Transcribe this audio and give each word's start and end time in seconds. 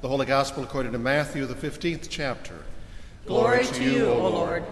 The 0.00 0.06
Holy 0.06 0.26
Gospel 0.26 0.62
according 0.62 0.92
to 0.92 0.98
Matthew, 0.98 1.44
the 1.44 1.56
15th 1.56 2.06
chapter. 2.08 2.54
Glory, 3.26 3.64
to 3.64 3.82
you, 3.82 4.06
O 4.06 4.28
Lord. 4.28 4.62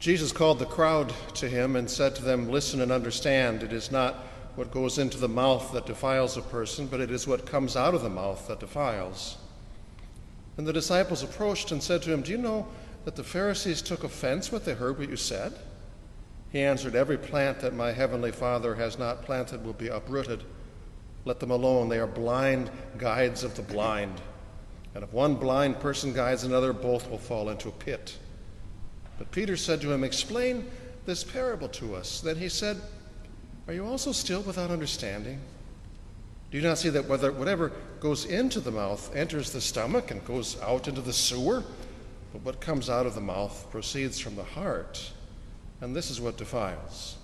Jesus 0.00 0.32
called 0.32 0.58
the 0.58 0.66
crowd 0.66 1.14
to 1.34 1.48
him 1.48 1.76
and 1.76 1.88
said 1.88 2.16
to 2.16 2.22
them, 2.24 2.50
Listen 2.50 2.80
and 2.80 2.90
understand. 2.90 3.62
It 3.62 3.72
is 3.72 3.92
not 3.92 4.16
what 4.56 4.72
goes 4.72 4.98
into 4.98 5.18
the 5.18 5.28
mouth 5.28 5.72
that 5.72 5.86
defiles 5.86 6.36
a 6.36 6.42
person, 6.42 6.88
but 6.88 6.98
it 6.98 7.12
is 7.12 7.28
what 7.28 7.46
comes 7.46 7.76
out 7.76 7.94
of 7.94 8.02
the 8.02 8.10
mouth 8.10 8.48
that 8.48 8.58
defiles. 8.58 9.36
And 10.56 10.66
the 10.66 10.72
disciples 10.72 11.22
approached 11.22 11.70
and 11.70 11.80
said 11.80 12.02
to 12.02 12.12
him, 12.12 12.22
Do 12.22 12.32
you 12.32 12.38
know 12.38 12.66
that 13.04 13.14
the 13.14 13.22
Pharisees 13.22 13.82
took 13.82 14.02
offense 14.02 14.50
when 14.50 14.64
they 14.64 14.74
heard 14.74 14.98
what 14.98 15.08
you 15.08 15.16
said? 15.16 15.52
He 16.50 16.60
answered, 16.60 16.96
Every 16.96 17.18
plant 17.18 17.60
that 17.60 17.72
my 17.72 17.92
heavenly 17.92 18.32
Father 18.32 18.74
has 18.74 18.98
not 18.98 19.22
planted 19.22 19.64
will 19.64 19.74
be 19.74 19.86
uprooted. 19.86 20.42
Let 21.24 21.40
them 21.40 21.50
alone. 21.50 21.88
They 21.88 21.98
are 21.98 22.06
blind 22.06 22.70
guides 22.98 23.44
of 23.44 23.54
the 23.54 23.62
blind. 23.62 24.20
And 24.94 25.04
if 25.04 25.12
one 25.12 25.36
blind 25.36 25.80
person 25.80 26.12
guides 26.12 26.44
another, 26.44 26.72
both 26.72 27.08
will 27.10 27.18
fall 27.18 27.48
into 27.48 27.68
a 27.68 27.72
pit. 27.72 28.18
But 29.18 29.30
Peter 29.30 29.56
said 29.56 29.80
to 29.82 29.92
him, 29.92 30.04
Explain 30.04 30.68
this 31.06 31.24
parable 31.24 31.68
to 31.68 31.94
us. 31.94 32.20
Then 32.20 32.36
he 32.36 32.48
said, 32.48 32.80
Are 33.66 33.74
you 33.74 33.86
also 33.86 34.12
still 34.12 34.42
without 34.42 34.70
understanding? 34.70 35.40
Do 36.50 36.58
you 36.58 36.64
not 36.64 36.78
see 36.78 36.90
that 36.90 37.08
whether, 37.08 37.32
whatever 37.32 37.72
goes 38.00 38.26
into 38.26 38.60
the 38.60 38.70
mouth 38.70 39.14
enters 39.16 39.52
the 39.52 39.60
stomach 39.60 40.10
and 40.10 40.22
goes 40.26 40.60
out 40.60 40.86
into 40.86 41.00
the 41.00 41.12
sewer? 41.12 41.64
But 42.32 42.42
what 42.42 42.60
comes 42.60 42.90
out 42.90 43.06
of 43.06 43.14
the 43.14 43.20
mouth 43.20 43.66
proceeds 43.70 44.18
from 44.18 44.36
the 44.36 44.44
heart, 44.44 45.12
and 45.80 45.96
this 45.96 46.10
is 46.10 46.20
what 46.20 46.36
defiles. 46.36 47.16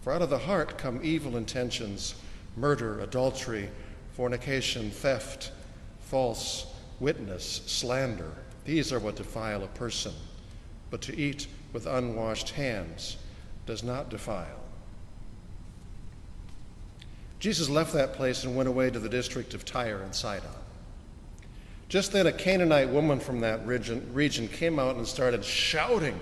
For 0.00 0.12
out 0.12 0.22
of 0.22 0.30
the 0.30 0.38
heart 0.38 0.78
come 0.78 1.00
evil 1.02 1.36
intentions 1.36 2.16
murder, 2.56 3.00
adultery, 3.00 3.68
fornication, 4.12 4.90
theft, 4.90 5.52
false 6.00 6.66
witness, 7.00 7.62
slander. 7.66 8.32
These 8.64 8.92
are 8.92 8.98
what 8.98 9.16
defile 9.16 9.62
a 9.62 9.68
person. 9.68 10.12
But 10.90 11.02
to 11.02 11.16
eat 11.16 11.46
with 11.72 11.86
unwashed 11.86 12.50
hands 12.50 13.18
does 13.66 13.82
not 13.82 14.08
defile. 14.08 14.60
Jesus 17.38 17.68
left 17.68 17.92
that 17.92 18.14
place 18.14 18.44
and 18.44 18.56
went 18.56 18.68
away 18.68 18.90
to 18.90 18.98
the 18.98 19.08
district 19.08 19.52
of 19.52 19.64
Tyre 19.64 20.02
and 20.02 20.14
Sidon. 20.14 20.48
Just 21.88 22.10
then, 22.12 22.26
a 22.26 22.32
Canaanite 22.32 22.88
woman 22.88 23.20
from 23.20 23.40
that 23.40 23.64
region, 23.66 24.08
region 24.12 24.48
came 24.48 24.78
out 24.78 24.96
and 24.96 25.06
started 25.06 25.44
shouting, 25.44 26.18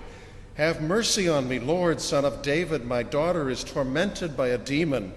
Have 0.55 0.81
mercy 0.81 1.27
on 1.27 1.47
me, 1.47 1.59
Lord, 1.59 1.99
son 1.99 2.25
of 2.25 2.41
David. 2.41 2.85
My 2.85 3.01
daughter 3.01 3.49
is 3.49 3.63
tormented 3.63 4.37
by 4.37 4.49
a 4.49 4.57
demon. 4.57 5.13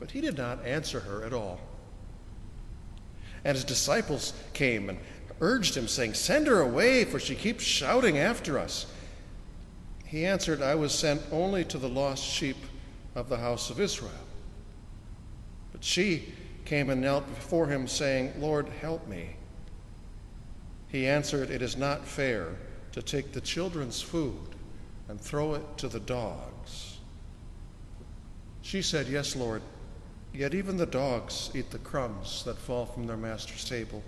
But 0.00 0.10
he 0.10 0.22
did 0.22 0.38
not 0.38 0.64
answer 0.64 1.00
her 1.00 1.22
at 1.22 1.34
all. 1.34 1.60
And 3.44 3.54
his 3.54 3.64
disciples 3.64 4.32
came 4.54 4.88
and 4.88 4.98
urged 5.40 5.76
him, 5.76 5.86
saying, 5.86 6.14
Send 6.14 6.46
her 6.46 6.60
away, 6.60 7.04
for 7.04 7.20
she 7.20 7.34
keeps 7.34 7.62
shouting 7.62 8.18
after 8.18 8.58
us. 8.58 8.86
He 10.04 10.26
answered, 10.26 10.62
I 10.62 10.74
was 10.74 10.92
sent 10.92 11.22
only 11.30 11.64
to 11.66 11.78
the 11.78 11.88
lost 11.88 12.24
sheep 12.24 12.56
of 13.14 13.28
the 13.28 13.36
house 13.36 13.70
of 13.70 13.78
Israel. 13.78 14.10
But 15.72 15.84
she 15.84 16.32
came 16.64 16.90
and 16.90 17.00
knelt 17.00 17.26
before 17.26 17.66
him, 17.66 17.86
saying, 17.86 18.32
Lord, 18.38 18.68
help 18.80 19.06
me. 19.06 19.36
He 20.88 21.06
answered, 21.06 21.50
It 21.50 21.62
is 21.62 21.76
not 21.76 22.06
fair 22.06 22.56
to 22.92 23.02
take 23.02 23.32
the 23.32 23.40
children's 23.40 24.02
food 24.02 24.56
and 25.08 25.20
throw 25.20 25.54
it 25.54 25.78
to 25.78 25.88
the 25.88 26.00
dogs. 26.00 26.98
She 28.62 28.82
said, 28.82 29.08
Yes, 29.08 29.36
Lord. 29.36 29.62
Yet 30.32 30.54
even 30.54 30.76
the 30.76 30.86
dogs 30.86 31.50
eat 31.54 31.70
the 31.70 31.78
crumbs 31.78 32.44
that 32.44 32.56
fall 32.56 32.86
from 32.86 33.06
their 33.06 33.16
master's 33.16 33.68
table. 33.68 34.02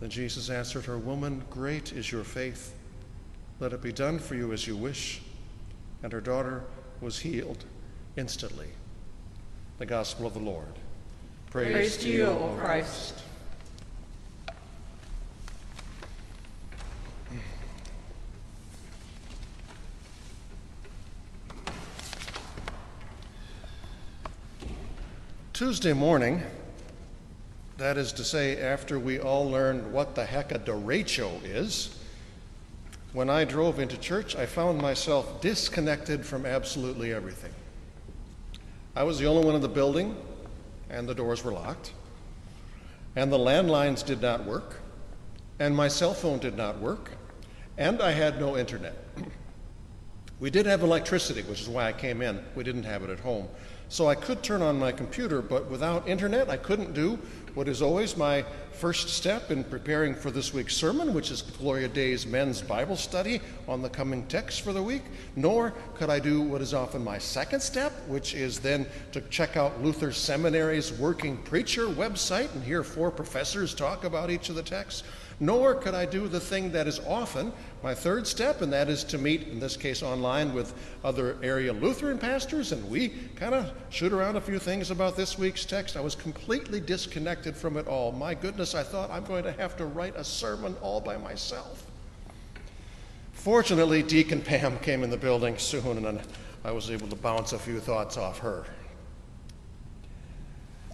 Then 0.00 0.10
Jesus 0.10 0.50
answered 0.50 0.84
her, 0.86 0.98
Woman, 0.98 1.44
great 1.50 1.92
is 1.92 2.10
your 2.10 2.24
faith. 2.24 2.74
Let 3.60 3.72
it 3.72 3.80
be 3.80 3.92
done 3.92 4.18
for 4.18 4.34
you 4.34 4.52
as 4.52 4.66
you 4.66 4.76
wish. 4.76 5.22
And 6.02 6.12
her 6.12 6.20
daughter 6.20 6.64
was 7.00 7.20
healed 7.20 7.64
instantly. 8.16 8.68
The 9.78 9.86
Gospel 9.86 10.26
of 10.26 10.34
the 10.34 10.40
Lord. 10.40 10.66
Praise, 11.50 11.72
Praise 11.72 11.96
to 11.98 12.08
you, 12.08 12.26
O 12.26 12.56
Christ. 12.58 13.22
Tuesday 25.62 25.92
morning, 25.92 26.42
that 27.78 27.96
is 27.96 28.12
to 28.12 28.24
say, 28.24 28.60
after 28.60 28.98
we 28.98 29.20
all 29.20 29.48
learned 29.48 29.92
what 29.92 30.16
the 30.16 30.24
heck 30.24 30.50
a 30.50 30.58
derecho 30.58 31.40
is, 31.44 31.96
when 33.12 33.30
I 33.30 33.44
drove 33.44 33.78
into 33.78 33.96
church, 33.96 34.34
I 34.34 34.44
found 34.44 34.82
myself 34.82 35.40
disconnected 35.40 36.26
from 36.26 36.46
absolutely 36.46 37.12
everything. 37.12 37.52
I 38.96 39.04
was 39.04 39.20
the 39.20 39.26
only 39.26 39.46
one 39.46 39.54
in 39.54 39.60
the 39.60 39.68
building, 39.68 40.16
and 40.90 41.08
the 41.08 41.14
doors 41.14 41.44
were 41.44 41.52
locked, 41.52 41.92
and 43.14 43.32
the 43.32 43.38
landlines 43.38 44.04
did 44.04 44.20
not 44.20 44.44
work, 44.44 44.80
and 45.60 45.76
my 45.76 45.86
cell 45.86 46.12
phone 46.12 46.40
did 46.40 46.56
not 46.56 46.80
work, 46.80 47.12
and 47.78 48.02
I 48.02 48.10
had 48.10 48.40
no 48.40 48.56
internet. 48.56 48.96
We 50.42 50.50
did 50.50 50.66
have 50.66 50.82
electricity, 50.82 51.42
which 51.42 51.60
is 51.60 51.68
why 51.68 51.86
I 51.86 51.92
came 51.92 52.20
in. 52.20 52.42
We 52.56 52.64
didn't 52.64 52.82
have 52.82 53.04
it 53.04 53.10
at 53.10 53.20
home. 53.20 53.46
So 53.88 54.08
I 54.08 54.16
could 54.16 54.42
turn 54.42 54.60
on 54.60 54.76
my 54.76 54.90
computer, 54.90 55.40
but 55.40 55.70
without 55.70 56.08
internet, 56.08 56.50
I 56.50 56.56
couldn't 56.56 56.94
do 56.94 57.16
what 57.54 57.68
is 57.68 57.80
always 57.80 58.16
my 58.16 58.44
first 58.72 59.10
step 59.10 59.52
in 59.52 59.62
preparing 59.62 60.16
for 60.16 60.32
this 60.32 60.52
week's 60.52 60.74
sermon, 60.74 61.14
which 61.14 61.30
is 61.30 61.42
Gloria 61.42 61.86
Dei's 61.86 62.26
men's 62.26 62.60
Bible 62.60 62.96
study 62.96 63.40
on 63.68 63.82
the 63.82 63.88
coming 63.88 64.26
text 64.26 64.62
for 64.62 64.72
the 64.72 64.82
week, 64.82 65.02
nor 65.36 65.74
could 65.94 66.10
I 66.10 66.18
do 66.18 66.42
what 66.42 66.60
is 66.60 66.74
often 66.74 67.04
my 67.04 67.18
second 67.18 67.60
step, 67.60 67.92
which 68.08 68.34
is 68.34 68.58
then 68.58 68.84
to 69.12 69.20
check 69.20 69.56
out 69.56 69.80
Luther 69.80 70.10
Seminary's 70.10 70.92
Working 70.92 71.36
Preacher 71.36 71.86
website 71.86 72.52
and 72.52 72.64
hear 72.64 72.82
four 72.82 73.12
professors 73.12 73.74
talk 73.74 74.02
about 74.02 74.28
each 74.28 74.48
of 74.48 74.56
the 74.56 74.62
texts 74.64 75.04
nor 75.42 75.74
could 75.74 75.92
I 75.92 76.06
do 76.06 76.28
the 76.28 76.38
thing 76.38 76.70
that 76.70 76.86
is 76.86 77.00
often 77.00 77.52
my 77.82 77.96
third 77.96 78.28
step, 78.28 78.62
and 78.62 78.72
that 78.72 78.88
is 78.88 79.02
to 79.02 79.18
meet, 79.18 79.48
in 79.48 79.58
this 79.58 79.76
case 79.76 80.00
online, 80.00 80.54
with 80.54 80.72
other 81.02 81.36
area 81.42 81.72
Lutheran 81.72 82.16
pastors, 82.16 82.70
and 82.70 82.88
we 82.88 83.08
kind 83.34 83.52
of 83.52 83.72
shoot 83.90 84.12
around 84.12 84.36
a 84.36 84.40
few 84.40 84.60
things 84.60 84.92
about 84.92 85.16
this 85.16 85.36
week's 85.36 85.64
text. 85.64 85.96
I 85.96 86.00
was 86.00 86.14
completely 86.14 86.78
disconnected 86.78 87.56
from 87.56 87.76
it 87.76 87.88
all. 87.88 88.12
My 88.12 88.34
goodness, 88.34 88.76
I 88.76 88.84
thought 88.84 89.10
I'm 89.10 89.24
going 89.24 89.42
to 89.42 89.50
have 89.50 89.76
to 89.78 89.86
write 89.86 90.14
a 90.14 90.22
sermon 90.22 90.76
all 90.80 91.00
by 91.00 91.16
myself. 91.16 91.86
Fortunately, 93.32 94.00
Deacon 94.00 94.42
Pam 94.42 94.78
came 94.78 95.02
in 95.02 95.10
the 95.10 95.16
building 95.16 95.58
soon, 95.58 96.06
and 96.06 96.20
I 96.64 96.70
was 96.70 96.88
able 96.88 97.08
to 97.08 97.16
bounce 97.16 97.52
a 97.52 97.58
few 97.58 97.80
thoughts 97.80 98.16
off 98.16 98.38
her. 98.38 98.64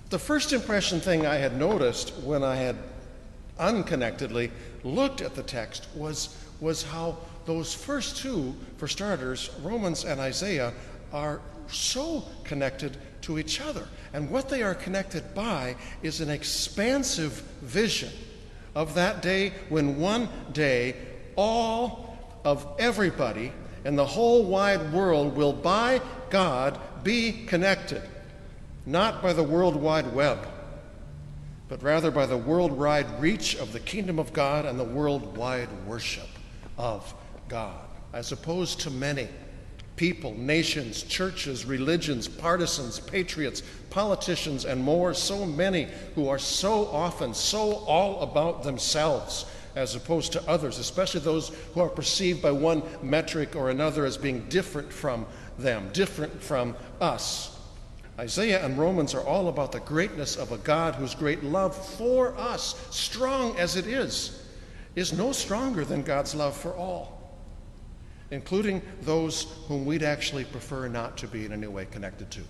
The 0.08 0.18
first 0.18 0.54
impression 0.54 1.00
thing 1.00 1.26
I 1.26 1.34
had 1.34 1.58
noticed 1.58 2.14
when 2.22 2.42
I 2.42 2.56
had 2.56 2.76
unconnectedly 3.58 4.50
looked 4.84 5.20
at 5.20 5.34
the 5.34 5.42
text 5.42 5.86
was, 5.94 6.36
was 6.60 6.82
how 6.82 7.16
those 7.46 7.74
first 7.74 8.16
two, 8.18 8.54
for 8.76 8.88
starters, 8.88 9.50
Romans 9.62 10.04
and 10.04 10.20
Isaiah, 10.20 10.72
are 11.12 11.40
so 11.68 12.24
connected 12.44 12.96
to 13.22 13.38
each 13.38 13.60
other. 13.60 13.86
And 14.12 14.30
what 14.30 14.48
they 14.48 14.62
are 14.62 14.74
connected 14.74 15.34
by 15.34 15.76
is 16.02 16.20
an 16.20 16.30
expansive 16.30 17.32
vision 17.62 18.10
of 18.74 18.94
that 18.94 19.22
day 19.22 19.52
when 19.68 19.98
one 19.98 20.28
day 20.52 20.96
all 21.36 22.16
of 22.44 22.66
everybody 22.78 23.52
in 23.84 23.96
the 23.96 24.04
whole 24.04 24.44
wide 24.44 24.92
world 24.92 25.36
will, 25.36 25.52
by 25.52 26.00
God, 26.30 26.78
be 27.02 27.32
connected, 27.46 28.02
not 28.86 29.22
by 29.22 29.32
the 29.32 29.42
World 29.42 29.76
Wide 29.76 30.12
Web 30.14 30.38
but 31.68 31.82
rather 31.82 32.10
by 32.10 32.26
the 32.26 32.36
worldwide 32.36 33.20
reach 33.20 33.56
of 33.56 33.72
the 33.72 33.80
kingdom 33.80 34.18
of 34.18 34.32
God 34.32 34.64
and 34.64 34.78
the 34.78 34.84
worldwide 34.84 35.68
worship 35.86 36.28
of 36.76 37.14
God, 37.48 37.84
as 38.12 38.32
opposed 38.32 38.80
to 38.80 38.90
many 38.90 39.28
people, 39.96 40.32
nations, 40.34 41.02
churches, 41.02 41.66
religions, 41.66 42.28
partisans, 42.28 43.00
patriots, 43.00 43.62
politicians, 43.90 44.64
and 44.64 44.82
more, 44.82 45.12
so 45.12 45.44
many 45.44 45.88
who 46.14 46.28
are 46.28 46.38
so 46.38 46.86
often 46.86 47.34
so 47.34 47.78
all 47.86 48.22
about 48.22 48.62
themselves 48.62 49.44
as 49.74 49.94
opposed 49.94 50.32
to 50.32 50.48
others, 50.48 50.78
especially 50.78 51.20
those 51.20 51.50
who 51.74 51.80
are 51.80 51.88
perceived 51.88 52.40
by 52.40 52.50
one 52.50 52.82
metric 53.02 53.54
or 53.54 53.70
another 53.70 54.04
as 54.04 54.16
being 54.16 54.48
different 54.48 54.92
from 54.92 55.26
them, 55.58 55.88
different 55.92 56.42
from 56.42 56.74
us. 57.00 57.57
Isaiah 58.18 58.64
and 58.64 58.76
Romans 58.76 59.14
are 59.14 59.22
all 59.22 59.48
about 59.48 59.70
the 59.70 59.80
greatness 59.80 60.34
of 60.34 60.50
a 60.50 60.58
God 60.58 60.96
whose 60.96 61.14
great 61.14 61.44
love 61.44 61.76
for 61.96 62.36
us, 62.36 62.74
strong 62.90 63.56
as 63.56 63.76
it 63.76 63.86
is, 63.86 64.44
is 64.96 65.12
no 65.12 65.30
stronger 65.30 65.84
than 65.84 66.02
God's 66.02 66.34
love 66.34 66.56
for 66.56 66.74
all, 66.74 67.38
including 68.32 68.82
those 69.02 69.46
whom 69.68 69.84
we'd 69.84 70.02
actually 70.02 70.44
prefer 70.44 70.88
not 70.88 71.16
to 71.18 71.28
be 71.28 71.44
in 71.44 71.52
any 71.52 71.68
way 71.68 71.86
connected 71.86 72.28
to. 72.32 72.40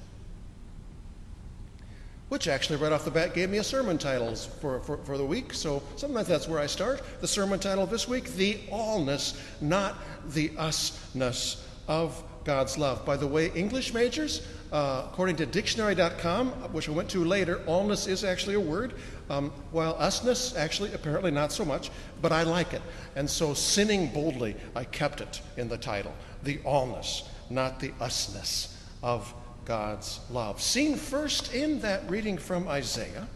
which 2.29 2.47
actually 2.47 2.77
right 2.77 2.93
off 2.93 3.05
the 3.05 3.11
bat 3.11 3.35
gave 3.35 3.49
me 3.49 3.59
a 3.59 3.65
sermon 3.65 3.97
title 3.97 4.35
for, 4.35 4.81
for, 4.81 4.99
for 4.99 5.17
the 5.17 5.25
week. 5.25 5.55
So 5.55 5.83
sometimes 5.97 6.29
that's 6.29 6.47
where 6.47 6.61
I 6.61 6.67
start. 6.67 7.03
The 7.21 7.29
sermon 7.29 7.59
title 7.59 7.87
this 7.87 8.07
week, 8.07 8.25
The 8.35 8.55
Allness, 8.71 9.41
Not 9.61 9.97
the 10.33 10.51
Usness 10.51 11.65
of 11.87 12.23
God's 12.45 12.77
Love. 12.77 13.05
By 13.07 13.17
the 13.17 13.27
way, 13.27 13.51
English 13.55 13.95
majors, 13.95 14.47
uh, 14.73 15.05
according 15.07 15.37
to 15.37 15.47
dictionary.com, 15.47 16.51
which 16.73 16.89
I 16.89 16.93
went 16.93 17.09
to 17.11 17.25
later, 17.25 17.57
allness 17.67 18.07
is 18.07 18.25
actually 18.25 18.55
a 18.55 18.61
word, 18.61 18.95
um, 19.31 19.51
while 19.73 19.95
usness, 19.97 20.57
actually, 20.57 20.93
apparently 20.93 21.31
not 21.31 21.53
so 21.53 21.65
much, 21.65 21.91
but 22.21 22.33
I 22.33 22.43
like 22.43 22.75
it. 22.75 22.83
And 23.17 23.29
so, 23.29 23.55
sinning 23.55 24.09
boldly, 24.09 24.57
I 24.75 24.85
kept 24.85 25.21
it 25.21 25.41
in 25.57 25.69
the 25.69 25.79
title 25.79 26.13
The 26.43 26.59
Allness, 26.59 27.27
not 27.51 27.81
the 27.81 27.91
usness 28.01 28.75
of 29.03 29.33
God's 29.65 30.21
love. 30.31 30.61
Seen 30.61 30.97
first 30.97 31.55
in 31.55 31.81
that 31.81 32.09
reading 32.11 32.39
from 32.39 32.69
Isaiah, 32.69 33.27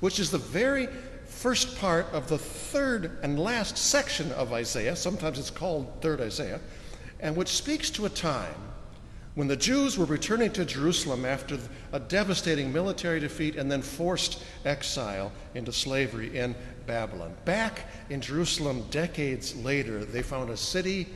which 0.00 0.18
is 0.18 0.30
the 0.30 0.38
very 0.38 0.88
first 1.24 1.78
part 1.78 2.06
of 2.12 2.28
the 2.28 2.38
third 2.38 3.18
and 3.22 3.38
last 3.38 3.76
section 3.76 4.32
of 4.32 4.52
Isaiah. 4.52 4.96
Sometimes 4.96 5.38
it's 5.38 5.50
called 5.50 6.00
Third 6.00 6.20
Isaiah, 6.20 6.60
and 7.20 7.36
which 7.36 7.48
speaks 7.48 7.90
to 7.90 8.06
a 8.06 8.08
time 8.08 8.54
when 9.36 9.46
the 9.46 9.56
Jews 9.56 9.96
were 9.96 10.06
returning 10.06 10.50
to 10.52 10.64
Jerusalem 10.64 11.24
after 11.24 11.58
a 11.92 12.00
devastating 12.00 12.72
military 12.72 13.20
defeat 13.20 13.54
and 13.54 13.70
then 13.70 13.82
forced 13.82 14.42
exile 14.64 15.30
into 15.54 15.72
slavery 15.72 16.36
in 16.36 16.56
Babylon. 16.86 17.34
Back 17.44 17.84
in 18.10 18.20
Jerusalem, 18.20 18.84
decades 18.90 19.54
later, 19.54 20.04
they 20.04 20.22
found 20.22 20.50
a 20.50 20.56
city 20.56 21.06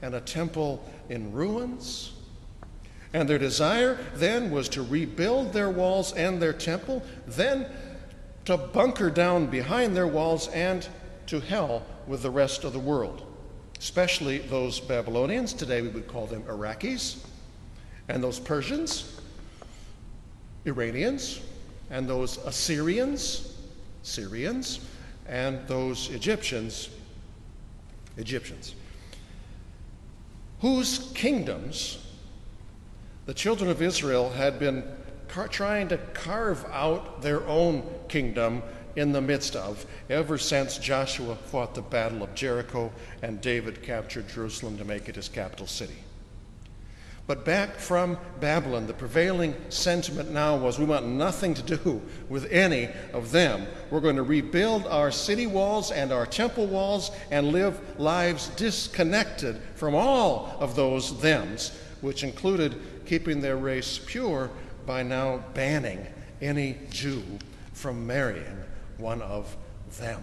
and 0.00 0.14
a 0.14 0.20
temple 0.20 0.82
in 1.10 1.32
ruins 1.32 2.14
and 3.14 3.28
their 3.28 3.38
desire 3.38 3.96
then 4.16 4.50
was 4.50 4.68
to 4.70 4.82
rebuild 4.82 5.52
their 5.52 5.70
walls 5.70 6.12
and 6.14 6.42
their 6.42 6.52
temple, 6.52 7.02
then 7.26 7.66
to 8.44 8.56
bunker 8.56 9.08
down 9.08 9.46
behind 9.46 9.96
their 9.96 10.08
walls 10.08 10.48
and 10.48 10.86
to 11.28 11.40
hell 11.40 11.86
with 12.08 12.22
the 12.22 12.30
rest 12.30 12.64
of 12.64 12.72
the 12.72 12.78
world, 12.78 13.24
especially 13.78 14.38
those 14.38 14.80
Babylonians. 14.80 15.54
Today 15.54 15.80
we 15.80 15.88
would 15.88 16.08
call 16.08 16.26
them 16.26 16.42
Iraqis, 16.42 17.24
and 18.08 18.22
those 18.22 18.38
Persians, 18.38 19.20
Iranians, 20.64 21.40
and 21.90 22.08
those 22.08 22.38
Assyrians, 22.38 23.56
Syrians, 24.02 24.80
and 25.26 25.66
those 25.66 26.10
Egyptians, 26.10 26.90
Egyptians, 28.16 28.74
whose 30.60 31.10
kingdoms 31.14 31.98
the 33.26 33.34
children 33.34 33.70
of 33.70 33.80
Israel 33.80 34.30
had 34.30 34.58
been 34.58 34.84
car- 35.28 35.48
trying 35.48 35.88
to 35.88 35.96
carve 36.12 36.64
out 36.66 37.22
their 37.22 37.46
own 37.46 37.82
kingdom 38.08 38.62
in 38.96 39.12
the 39.12 39.20
midst 39.20 39.56
of 39.56 39.84
ever 40.08 40.38
since 40.38 40.78
Joshua 40.78 41.34
fought 41.34 41.74
the 41.74 41.82
Battle 41.82 42.22
of 42.22 42.34
Jericho 42.34 42.92
and 43.22 43.40
David 43.40 43.82
captured 43.82 44.28
Jerusalem 44.28 44.78
to 44.78 44.84
make 44.84 45.08
it 45.08 45.16
his 45.16 45.28
capital 45.28 45.66
city. 45.66 46.03
But 47.26 47.46
back 47.46 47.76
from 47.76 48.18
Babylon, 48.40 48.86
the 48.86 48.92
prevailing 48.92 49.54
sentiment 49.70 50.30
now 50.30 50.56
was 50.56 50.78
we 50.78 50.84
want 50.84 51.06
nothing 51.06 51.54
to 51.54 51.62
do 51.62 52.02
with 52.28 52.50
any 52.52 52.90
of 53.14 53.32
them. 53.32 53.66
We're 53.90 54.00
going 54.00 54.16
to 54.16 54.22
rebuild 54.22 54.86
our 54.86 55.10
city 55.10 55.46
walls 55.46 55.90
and 55.90 56.12
our 56.12 56.26
temple 56.26 56.66
walls 56.66 57.10
and 57.30 57.48
live 57.48 57.80
lives 57.98 58.48
disconnected 58.48 59.58
from 59.74 59.94
all 59.94 60.54
of 60.60 60.76
those 60.76 61.12
thems, 61.12 61.72
which 62.02 62.24
included 62.24 62.78
keeping 63.06 63.40
their 63.40 63.56
race 63.56 63.98
pure 64.04 64.50
by 64.84 65.02
now 65.02 65.42
banning 65.54 66.06
any 66.42 66.76
Jew 66.90 67.22
from 67.72 68.06
marrying 68.06 68.58
one 68.98 69.22
of 69.22 69.56
them. 69.98 70.22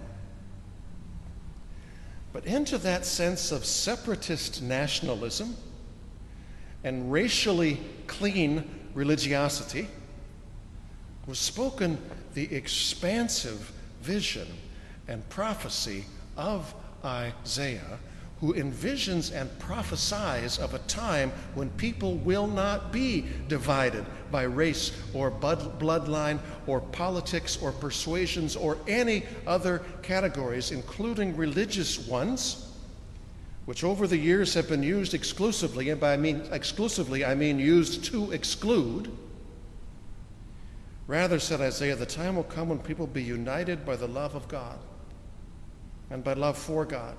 But 2.31 2.45
into 2.45 2.77
that 2.77 3.05
sense 3.05 3.51
of 3.51 3.65
separatist 3.65 4.61
nationalism 4.61 5.55
and 6.83 7.11
racially 7.11 7.79
clean 8.07 8.63
religiosity 8.93 9.87
was 11.27 11.39
spoken 11.39 11.97
the 12.33 12.53
expansive 12.53 13.71
vision 14.01 14.47
and 15.07 15.27
prophecy 15.29 16.05
of 16.35 16.73
Isaiah 17.03 17.99
who 18.41 18.55
envisions 18.55 19.31
and 19.31 19.47
prophesies 19.59 20.57
of 20.57 20.73
a 20.73 20.79
time 20.79 21.31
when 21.53 21.69
people 21.71 22.15
will 22.17 22.47
not 22.47 22.91
be 22.91 23.23
divided 23.47 24.03
by 24.31 24.41
race 24.41 24.91
or 25.13 25.29
bloodline 25.29 26.39
or 26.65 26.81
politics 26.81 27.59
or 27.61 27.71
persuasions 27.71 28.55
or 28.55 28.79
any 28.87 29.23
other 29.45 29.83
categories, 30.01 30.71
including 30.71 31.37
religious 31.37 32.07
ones, 32.07 32.70
which 33.65 33.83
over 33.83 34.07
the 34.07 34.17
years 34.17 34.53
have 34.55 34.67
been 34.67 34.83
used 34.83 35.13
exclusively, 35.13 35.89
and 35.89 35.99
by 35.99 36.17
mean 36.17 36.43
exclusively, 36.51 37.23
I 37.23 37.35
mean 37.35 37.59
used 37.59 38.03
to 38.05 38.31
exclude. 38.31 39.11
Rather, 41.07 41.39
said 41.39 41.61
Isaiah, 41.61 41.95
the 41.95 42.05
time 42.05 42.35
will 42.35 42.43
come 42.43 42.69
when 42.69 42.79
people 42.79 43.05
be 43.05 43.23
united 43.23 43.85
by 43.85 43.95
the 43.95 44.07
love 44.07 44.33
of 44.35 44.47
God 44.47 44.79
and 46.09 46.23
by 46.23 46.33
love 46.33 46.57
for 46.57 46.85
God 46.85 47.15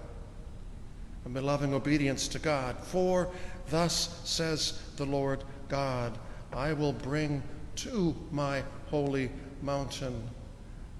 and 1.24 1.34
by 1.34 1.40
loving 1.40 1.74
obedience 1.74 2.26
to 2.28 2.38
God. 2.38 2.76
For 2.78 3.30
thus 3.70 4.20
says 4.24 4.80
the 4.96 5.06
Lord 5.06 5.44
God, 5.68 6.18
I 6.52 6.72
will 6.72 6.92
bring 6.92 7.42
to 7.76 8.14
my 8.30 8.62
holy 8.86 9.30
mountain 9.62 10.28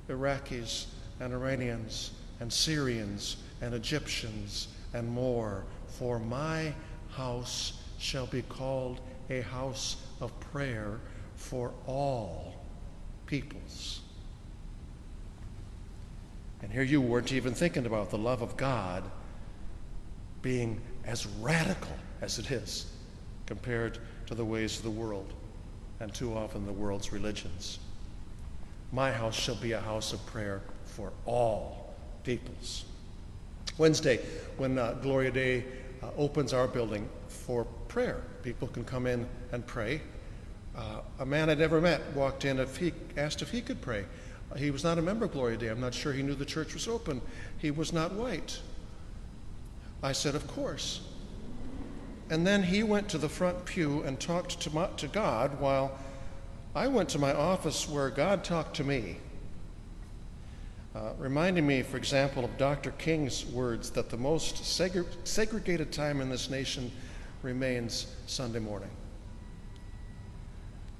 Iraqis 0.08 0.86
and 1.20 1.32
Iranians 1.32 2.12
and 2.40 2.52
Syrians 2.52 3.36
and 3.60 3.74
Egyptians 3.74 4.68
and 4.94 5.08
more, 5.08 5.64
for 5.86 6.18
my 6.18 6.72
house 7.10 7.74
shall 7.98 8.26
be 8.26 8.42
called 8.42 9.00
a 9.30 9.40
house 9.42 9.96
of 10.20 10.38
prayer 10.40 11.00
for 11.36 11.72
all 11.86 12.54
peoples. 13.26 14.00
And 16.62 16.70
here 16.70 16.82
you 16.82 17.00
weren't 17.00 17.32
even 17.32 17.54
thinking 17.54 17.86
about 17.86 18.10
the 18.10 18.18
love 18.18 18.42
of 18.42 18.56
God 18.56 19.04
being 20.42 20.80
as 21.04 21.26
radical 21.40 21.96
as 22.20 22.38
it 22.38 22.50
is 22.50 22.86
compared 23.46 23.98
to 24.26 24.34
the 24.34 24.44
ways 24.44 24.78
of 24.78 24.84
the 24.84 24.90
world 24.90 25.32
and 26.00 26.12
too 26.12 26.34
often 26.34 26.66
the 26.66 26.72
world's 26.72 27.12
religions. 27.12 27.78
My 28.92 29.12
house 29.12 29.34
shall 29.34 29.54
be 29.54 29.72
a 29.72 29.80
house 29.80 30.12
of 30.12 30.24
prayer 30.26 30.62
for 30.84 31.12
all 31.26 31.94
peoples. 32.24 32.84
Wednesday, 33.78 34.18
when 34.56 34.78
uh, 34.78 34.92
Gloria 35.02 35.30
Dei 35.30 35.64
uh, 36.02 36.08
opens 36.16 36.52
our 36.52 36.68
building 36.68 37.08
for 37.28 37.64
prayer, 37.88 38.22
people 38.42 38.68
can 38.68 38.84
come 38.84 39.06
in 39.06 39.26
and 39.52 39.66
pray. 39.66 40.00
Uh, 40.76 41.00
a 41.20 41.26
man 41.26 41.50
I'd 41.50 41.58
never 41.58 41.80
met 41.80 42.00
walked 42.14 42.44
in, 42.44 42.58
if 42.58 42.76
he 42.76 42.92
asked 43.16 43.42
if 43.42 43.50
he 43.50 43.60
could 43.60 43.80
pray. 43.80 44.04
he 44.56 44.70
was 44.70 44.84
not 44.84 44.98
a 44.98 45.02
member 45.02 45.26
of 45.26 45.32
Gloria 45.32 45.56
Dei. 45.56 45.68
I'm 45.68 45.80
not 45.80 45.94
sure 45.94 46.12
he 46.12 46.22
knew 46.22 46.34
the 46.34 46.44
church 46.44 46.74
was 46.74 46.88
open. 46.88 47.20
He 47.58 47.70
was 47.70 47.92
not 47.92 48.12
white. 48.12 48.60
I 50.02 50.12
said, 50.12 50.34
Of 50.34 50.46
course. 50.48 51.00
And 52.30 52.46
then 52.46 52.62
he 52.62 52.82
went 52.82 53.08
to 53.10 53.18
the 53.18 53.28
front 53.28 53.64
pew 53.66 54.02
and 54.02 54.18
talked 54.18 54.60
to, 54.60 54.70
my, 54.70 54.86
to 54.96 55.06
God 55.06 55.60
while 55.60 55.98
I 56.74 56.88
went 56.88 57.10
to 57.10 57.18
my 57.18 57.34
office 57.34 57.88
where 57.88 58.08
God 58.08 58.42
talked 58.42 58.76
to 58.76 58.84
me. 58.84 59.18
Uh, 60.94 61.12
reminding 61.16 61.66
me, 61.66 61.82
for 61.82 61.96
example, 61.96 62.44
of 62.44 62.58
Dr. 62.58 62.90
King's 62.92 63.46
words 63.46 63.90
that 63.90 64.10
the 64.10 64.16
most 64.16 64.56
segre- 64.56 65.06
segregated 65.24 65.90
time 65.90 66.20
in 66.20 66.28
this 66.28 66.50
nation 66.50 66.90
remains 67.42 68.14
Sunday 68.26 68.58
morning. 68.58 68.90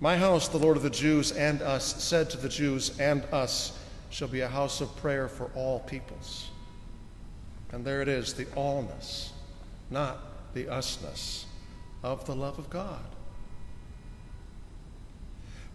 My 0.01 0.17
house, 0.17 0.49
the 0.49 0.59
Lord 0.59 0.77
of 0.77 0.83
the 0.83 0.91
Jews 0.91 1.33
and 1.33 1.61
us, 1.61 2.03
said 2.03 2.31
to 2.31 2.39
the 2.39 2.49
Jews 2.49 2.99
and 2.99 3.23
us, 3.27 3.79
shall 4.09 4.29
be 4.29 4.41
a 4.41 4.49
house 4.49 4.81
of 4.81 4.95
prayer 4.97 5.29
for 5.29 5.51
all 5.55 5.81
peoples. 5.81 6.49
And 7.71 7.85
there 7.85 8.03
it 8.03 8.09
is, 8.09 8.35
the 8.35 8.47
allness, 8.47 9.31
not 9.91 10.55
the 10.55 10.65
usness 10.65 11.45
of 12.03 12.25
the 12.27 12.35
love 12.35 12.59
of 12.59 12.69
God. 12.69 13.05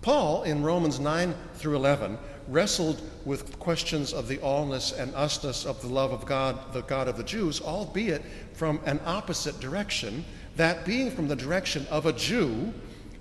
Paul, 0.02 0.44
in 0.44 0.64
Romans 0.64 1.00
9 1.00 1.34
through 1.56 1.76
11, 1.76 2.18
wrestled 2.48 3.02
with 3.26 3.60
questions 3.60 4.14
of 4.14 4.28
the 4.28 4.38
allness 4.38 4.98
and 4.98 5.14
usness 5.14 5.66
of 5.66 5.82
the 5.82 5.88
love 5.88 6.12
of 6.12 6.26
God, 6.26 6.74
the 6.74 6.82
God 6.82 7.08
of 7.08 7.18
the 7.18 7.24
Jews, 7.24 7.62
albeit 7.62 8.24
from 8.54 8.80
an 8.86 9.00
opposite 9.06 9.60
direction, 9.60 10.24
that 10.56 10.86
being 10.86 11.12
from 11.12 11.28
the 11.28 11.36
direction 11.36 11.86
of 11.90 12.06
a 12.06 12.14
Jew 12.14 12.74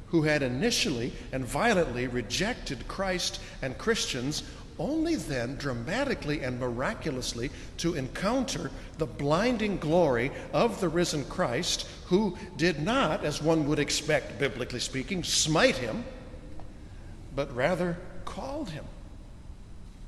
who 0.08 0.22
had 0.22 0.42
initially 0.42 1.12
and 1.32 1.44
violently 1.44 2.06
rejected 2.06 2.86
Christ 2.88 3.40
and 3.62 3.76
Christians 3.76 4.44
only 4.78 5.16
then 5.16 5.56
dramatically 5.56 6.42
and 6.42 6.60
miraculously 6.60 7.50
to 7.78 7.94
encounter 7.94 8.70
the 8.98 9.06
blinding 9.06 9.78
glory 9.78 10.30
of 10.52 10.80
the 10.80 10.88
risen 10.88 11.24
Christ, 11.24 11.88
who 12.06 12.36
did 12.56 12.82
not, 12.82 13.24
as 13.24 13.42
one 13.42 13.66
would 13.68 13.78
expect, 13.78 14.38
biblically 14.38 14.80
speaking, 14.80 15.24
smite 15.24 15.76
him, 15.76 16.04
but 17.34 17.54
rather 17.54 17.96
called 18.24 18.70
him, 18.70 18.84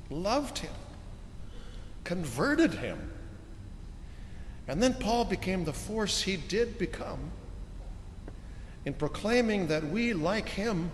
loved 0.09 0.59
him, 0.59 0.73
converted 2.03 2.73
him. 2.75 3.11
And 4.67 4.81
then 4.81 4.93
Paul 4.93 5.25
became 5.25 5.63
the 5.63 5.73
force 5.73 6.21
he 6.21 6.37
did 6.37 6.77
become 6.77 7.31
in 8.85 8.93
proclaiming 8.93 9.67
that 9.67 9.83
we, 9.83 10.13
like 10.13 10.49
him, 10.49 10.91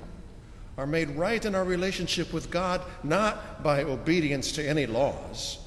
are 0.78 0.88
made 0.88 1.10
right 1.12 1.44
in 1.44 1.56
our 1.56 1.64
relationship 1.64 2.34
with 2.34 2.52
God 2.52 2.82
not 3.04 3.64
by 3.64 3.84
obedience 3.84 4.52
to 4.54 4.68
any 4.68 4.86
laws, 4.86 5.60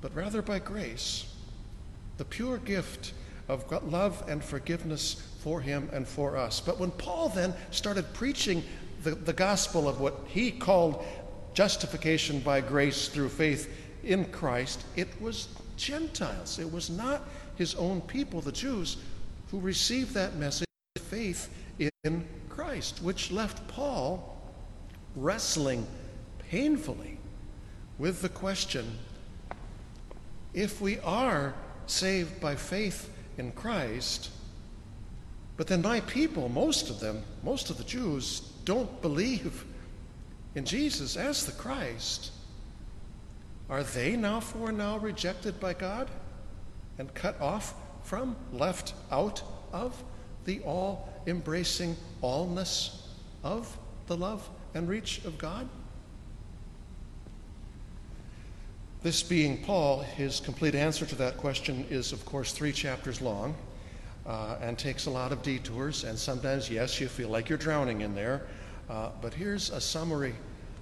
but 0.00 0.14
rather 0.14 0.42
by 0.42 0.58
grace, 0.58 1.34
the 2.18 2.24
pure 2.24 2.58
gift 2.58 3.12
of 3.48 3.64
love 3.90 4.22
and 4.28 4.44
forgiveness 4.44 5.26
for 5.40 5.60
him 5.60 5.88
and 5.92 6.06
for 6.06 6.36
us. 6.36 6.60
But 6.60 6.78
when 6.78 6.92
Paul 6.92 7.30
then 7.30 7.54
started 7.70 8.12
preaching 8.14 8.62
the, 9.02 9.12
the 9.12 9.32
gospel 9.32 9.88
of 9.88 10.00
what 10.00 10.20
he 10.28 10.50
called 10.50 11.04
justification 11.54 12.40
by 12.40 12.60
grace 12.60 13.08
through 13.08 13.28
faith 13.28 13.72
in 14.04 14.24
Christ, 14.26 14.84
it 14.96 15.08
was 15.20 15.48
Gentiles. 15.76 16.58
It 16.58 16.70
was 16.70 16.90
not 16.90 17.22
his 17.56 17.74
own 17.74 18.00
people, 18.02 18.40
the 18.40 18.52
Jews, 18.52 18.96
who 19.50 19.60
received 19.60 20.14
that 20.14 20.36
message 20.36 20.66
of 20.96 21.02
faith 21.02 21.52
in 22.04 22.24
Christ, 22.48 23.02
which 23.02 23.30
left 23.30 23.66
Paul 23.68 24.38
wrestling 25.16 25.86
painfully 26.50 27.18
with 27.98 28.22
the 28.22 28.28
question 28.28 28.98
if 30.54 30.80
we 30.80 30.98
are 31.00 31.54
saved 31.86 32.40
by 32.40 32.56
faith 32.56 33.10
in 33.38 33.52
Christ, 33.52 34.30
but 35.56 35.66
then 35.66 35.82
my 35.82 36.00
people, 36.00 36.48
most 36.48 36.90
of 36.90 37.00
them, 37.00 37.22
most 37.42 37.70
of 37.70 37.76
the 37.76 37.84
Jews, 37.84 38.40
don't 38.64 39.00
believe 39.02 39.64
in 40.54 40.64
Jesus 40.64 41.16
as 41.16 41.46
the 41.46 41.52
Christ, 41.52 42.32
are 43.68 43.82
they 43.82 44.16
now 44.16 44.40
for 44.40 44.72
now 44.72 44.98
rejected 44.98 45.60
by 45.60 45.74
God 45.74 46.10
and 46.98 47.12
cut 47.14 47.40
off 47.40 47.74
from, 48.02 48.36
left 48.52 48.94
out 49.10 49.42
of 49.72 50.02
the 50.44 50.60
all 50.60 51.08
embracing 51.26 51.96
allness 52.22 53.02
of 53.44 53.76
the 54.06 54.16
love 54.16 54.48
and 54.74 54.88
reach 54.88 55.24
of 55.24 55.38
God? 55.38 55.68
This 59.02 59.22
being 59.22 59.62
Paul, 59.62 60.00
his 60.00 60.40
complete 60.40 60.74
answer 60.74 61.06
to 61.06 61.14
that 61.14 61.38
question 61.38 61.86
is, 61.88 62.12
of 62.12 62.26
course, 62.26 62.52
three 62.52 62.72
chapters 62.72 63.22
long 63.22 63.54
uh, 64.26 64.56
and 64.60 64.78
takes 64.78 65.06
a 65.06 65.10
lot 65.10 65.32
of 65.32 65.42
detours. 65.42 66.04
And 66.04 66.18
sometimes, 66.18 66.68
yes, 66.68 67.00
you 67.00 67.08
feel 67.08 67.30
like 67.30 67.48
you're 67.48 67.56
drowning 67.56 68.02
in 68.02 68.14
there. 68.14 68.42
Uh, 68.90 69.10
but 69.22 69.32
here's 69.32 69.70
a 69.70 69.80
summary, 69.80 70.34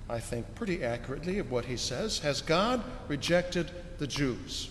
I 0.09 0.19
think, 0.19 0.55
pretty 0.55 0.83
accurately 0.83 1.39
of 1.39 1.51
what 1.51 1.67
he 1.67 1.77
says 1.77 2.21
Has 2.21 2.41
God 2.41 2.83
rejected 3.07 3.71
the 3.99 4.07
Jews? 4.07 4.71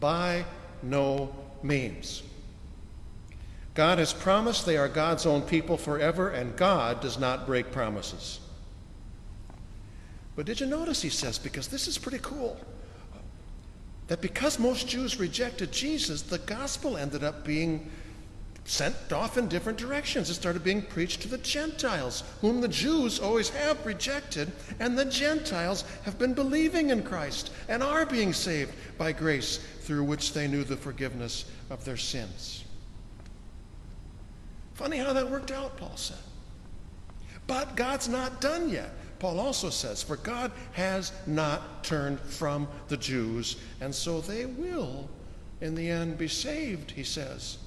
By 0.00 0.46
no 0.82 1.34
means. 1.62 2.22
God 3.74 3.98
has 3.98 4.12
promised 4.12 4.64
they 4.64 4.78
are 4.78 4.88
God's 4.88 5.26
own 5.26 5.42
people 5.42 5.76
forever, 5.76 6.30
and 6.30 6.56
God 6.56 7.00
does 7.00 7.18
not 7.18 7.46
break 7.46 7.70
promises. 7.72 8.40
But 10.34 10.46
did 10.46 10.60
you 10.60 10.66
notice, 10.66 11.02
he 11.02 11.10
says, 11.10 11.38
because 11.38 11.68
this 11.68 11.86
is 11.86 11.98
pretty 11.98 12.20
cool, 12.22 12.58
that 14.08 14.20
because 14.20 14.58
most 14.58 14.88
Jews 14.88 15.18
rejected 15.18 15.72
Jesus, 15.72 16.22
the 16.22 16.38
gospel 16.38 16.96
ended 16.96 17.22
up 17.22 17.44
being 17.44 17.90
sent 18.64 19.12
off 19.12 19.36
in 19.36 19.48
different 19.48 19.78
directions. 19.78 20.30
It 20.30 20.34
started 20.34 20.62
being 20.62 20.82
preached 20.82 21.22
to 21.22 21.28
the 21.28 21.38
Gentiles, 21.38 22.22
whom 22.40 22.60
the 22.60 22.68
Jews 22.68 23.18
always 23.18 23.48
have 23.50 23.84
rejected, 23.84 24.52
and 24.78 24.96
the 24.96 25.04
Gentiles 25.04 25.84
have 26.04 26.18
been 26.18 26.34
believing 26.34 26.90
in 26.90 27.02
Christ 27.02 27.50
and 27.68 27.82
are 27.82 28.06
being 28.06 28.32
saved 28.32 28.72
by 28.98 29.12
grace 29.12 29.58
through 29.80 30.04
which 30.04 30.32
they 30.32 30.46
knew 30.46 30.64
the 30.64 30.76
forgiveness 30.76 31.44
of 31.70 31.84
their 31.84 31.96
sins. 31.96 32.64
Funny 34.74 34.96
how 34.96 35.12
that 35.12 35.30
worked 35.30 35.50
out, 35.50 35.76
Paul 35.76 35.96
said. 35.96 36.16
But 37.46 37.76
God's 37.76 38.08
not 38.08 38.40
done 38.40 38.68
yet. 38.68 38.90
Paul 39.18 39.38
also 39.38 39.70
says, 39.70 40.02
For 40.02 40.16
God 40.16 40.50
has 40.72 41.12
not 41.26 41.84
turned 41.84 42.18
from 42.20 42.66
the 42.88 42.96
Jews, 42.96 43.56
and 43.80 43.94
so 43.94 44.20
they 44.20 44.46
will, 44.46 45.08
in 45.60 45.74
the 45.74 45.88
end, 45.88 46.18
be 46.18 46.28
saved, 46.28 46.92
he 46.92 47.04
says. 47.04 47.58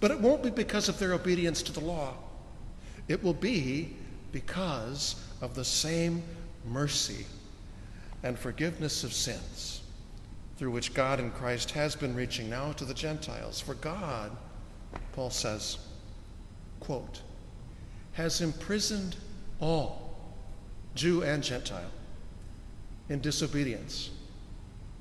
But 0.00 0.10
it 0.10 0.20
won't 0.20 0.42
be 0.42 0.50
because 0.50 0.88
of 0.88 0.98
their 0.98 1.14
obedience 1.14 1.62
to 1.62 1.72
the 1.72 1.80
law, 1.80 2.14
it 3.08 3.22
will 3.22 3.34
be 3.34 3.96
because 4.32 5.16
of 5.40 5.54
the 5.54 5.64
same 5.64 6.22
mercy 6.66 7.26
and 8.22 8.38
forgiveness 8.38 9.04
of 9.04 9.12
sins 9.12 9.82
through 10.56 10.70
which 10.70 10.94
God 10.94 11.20
in 11.20 11.30
Christ 11.30 11.72
has 11.72 11.94
been 11.94 12.14
reaching 12.14 12.48
now 12.48 12.72
to 12.72 12.84
the 12.84 12.94
Gentiles. 12.94 13.60
For 13.60 13.74
God, 13.74 14.30
Paul 15.12 15.30
says, 15.30 15.78
quote, 16.80 17.20
has 18.14 18.40
imprisoned 18.40 19.16
all 19.60 20.04
Jew 20.94 21.22
and 21.22 21.42
Gentile, 21.42 21.90
in 23.08 23.20
disobedience, 23.20 24.10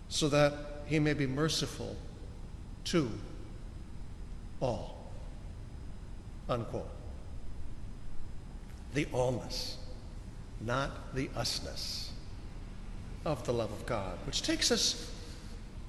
so 0.09 0.27
that 0.29 0.53
he 0.85 0.99
may 0.99 1.13
be 1.13 1.27
merciful 1.27 1.95
to 2.85 3.09
all. 4.59 5.11
Unquote. 6.49 6.89
The 8.93 9.05
allness, 9.05 9.75
not 10.61 11.15
the 11.15 11.27
usness 11.29 12.09
of 13.25 13.45
the 13.45 13.53
love 13.53 13.71
of 13.71 13.85
God, 13.85 14.17
which 14.25 14.41
takes 14.41 14.71
us 14.71 15.09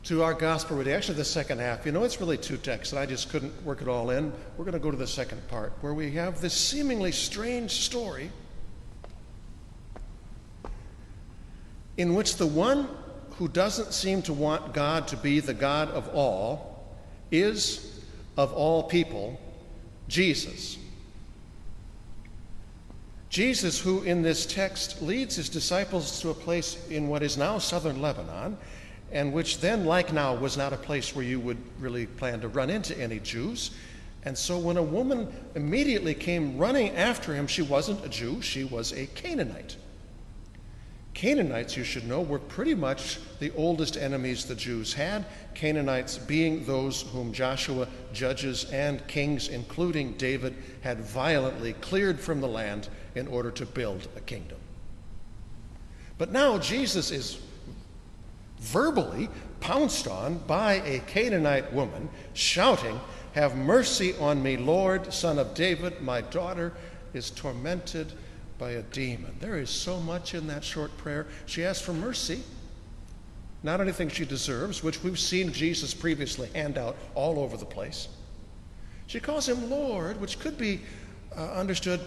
to 0.04 0.22
our 0.22 0.34
gospel 0.34 0.76
reading. 0.76 0.92
Actually, 0.92 1.16
the 1.16 1.24
second 1.24 1.60
half. 1.60 1.86
You 1.86 1.92
know, 1.92 2.04
it's 2.04 2.20
really 2.20 2.36
two 2.36 2.56
texts, 2.56 2.92
and 2.92 3.00
I 3.00 3.06
just 3.06 3.30
couldn't 3.30 3.64
work 3.64 3.82
it 3.82 3.88
all 3.88 4.10
in. 4.10 4.32
We're 4.56 4.64
going 4.64 4.74
to 4.74 4.78
go 4.78 4.90
to 4.90 4.96
the 4.96 5.06
second 5.06 5.46
part, 5.48 5.72
where 5.80 5.94
we 5.94 6.12
have 6.12 6.40
this 6.40 6.54
seemingly 6.54 7.10
strange 7.12 7.70
story 7.72 8.30
in 11.96 12.14
which 12.14 12.36
the 12.36 12.46
one 12.46 12.88
who 13.38 13.48
doesn't 13.48 13.92
seem 13.92 14.22
to 14.22 14.32
want 14.32 14.74
God 14.74 15.08
to 15.08 15.16
be 15.16 15.40
the 15.40 15.54
God 15.54 15.88
of 15.90 16.08
all 16.08 16.86
is, 17.30 17.93
of 18.36 18.52
all 18.52 18.82
people, 18.82 19.40
Jesus. 20.08 20.78
Jesus, 23.28 23.80
who 23.80 24.02
in 24.02 24.22
this 24.22 24.46
text 24.46 25.02
leads 25.02 25.36
his 25.36 25.48
disciples 25.48 26.20
to 26.20 26.30
a 26.30 26.34
place 26.34 26.78
in 26.88 27.08
what 27.08 27.22
is 27.22 27.36
now 27.36 27.58
southern 27.58 28.00
Lebanon, 28.00 28.56
and 29.10 29.32
which 29.32 29.60
then, 29.60 29.84
like 29.84 30.12
now, 30.12 30.34
was 30.34 30.56
not 30.56 30.72
a 30.72 30.76
place 30.76 31.14
where 31.14 31.24
you 31.24 31.40
would 31.40 31.58
really 31.80 32.06
plan 32.06 32.40
to 32.40 32.48
run 32.48 32.70
into 32.70 32.98
any 32.98 33.18
Jews. 33.20 33.72
And 34.24 34.36
so 34.36 34.58
when 34.58 34.76
a 34.76 34.82
woman 34.82 35.32
immediately 35.54 36.14
came 36.14 36.58
running 36.58 36.90
after 36.96 37.34
him, 37.34 37.46
she 37.46 37.62
wasn't 37.62 38.04
a 38.04 38.08
Jew, 38.08 38.40
she 38.40 38.64
was 38.64 38.92
a 38.92 39.06
Canaanite. 39.06 39.76
Canaanites, 41.14 41.76
you 41.76 41.84
should 41.84 42.06
know, 42.06 42.20
were 42.20 42.40
pretty 42.40 42.74
much 42.74 43.20
the 43.38 43.52
oldest 43.52 43.96
enemies 43.96 44.44
the 44.44 44.54
Jews 44.56 44.92
had, 44.92 45.24
Canaanites 45.54 46.18
being 46.18 46.64
those 46.64 47.02
whom 47.02 47.32
Joshua, 47.32 47.86
judges, 48.12 48.64
and 48.72 49.06
kings, 49.06 49.48
including 49.48 50.14
David, 50.14 50.56
had 50.82 51.00
violently 51.00 51.72
cleared 51.74 52.18
from 52.18 52.40
the 52.40 52.48
land 52.48 52.88
in 53.14 53.28
order 53.28 53.52
to 53.52 53.64
build 53.64 54.08
a 54.16 54.20
kingdom. 54.20 54.58
But 56.18 56.32
now 56.32 56.58
Jesus 56.58 57.12
is 57.12 57.38
verbally 58.58 59.28
pounced 59.60 60.08
on 60.08 60.38
by 60.46 60.74
a 60.84 60.98
Canaanite 61.06 61.72
woman, 61.72 62.08
shouting, 62.34 63.00
Have 63.34 63.56
mercy 63.56 64.14
on 64.18 64.42
me, 64.42 64.56
Lord, 64.56 65.12
son 65.12 65.38
of 65.38 65.54
David, 65.54 66.00
my 66.00 66.22
daughter 66.22 66.72
is 67.12 67.30
tormented 67.30 68.12
by 68.64 68.70
a 68.70 68.82
demon. 68.82 69.36
There 69.40 69.58
is 69.58 69.68
so 69.68 70.00
much 70.00 70.32
in 70.32 70.46
that 70.46 70.64
short 70.64 70.96
prayer. 70.96 71.26
She 71.44 71.66
asks 71.66 71.84
for 71.84 71.92
mercy, 71.92 72.42
not 73.62 73.78
anything 73.78 74.08
she 74.08 74.24
deserves, 74.24 74.82
which 74.82 75.02
we've 75.02 75.18
seen 75.18 75.52
Jesus 75.52 75.92
previously 75.92 76.48
hand 76.54 76.78
out 76.78 76.96
all 77.14 77.38
over 77.40 77.58
the 77.58 77.66
place. 77.66 78.08
She 79.06 79.20
calls 79.20 79.46
him 79.46 79.68
Lord, 79.68 80.18
which 80.18 80.38
could 80.38 80.56
be 80.56 80.80
uh, 81.36 81.52
understood 81.52 82.00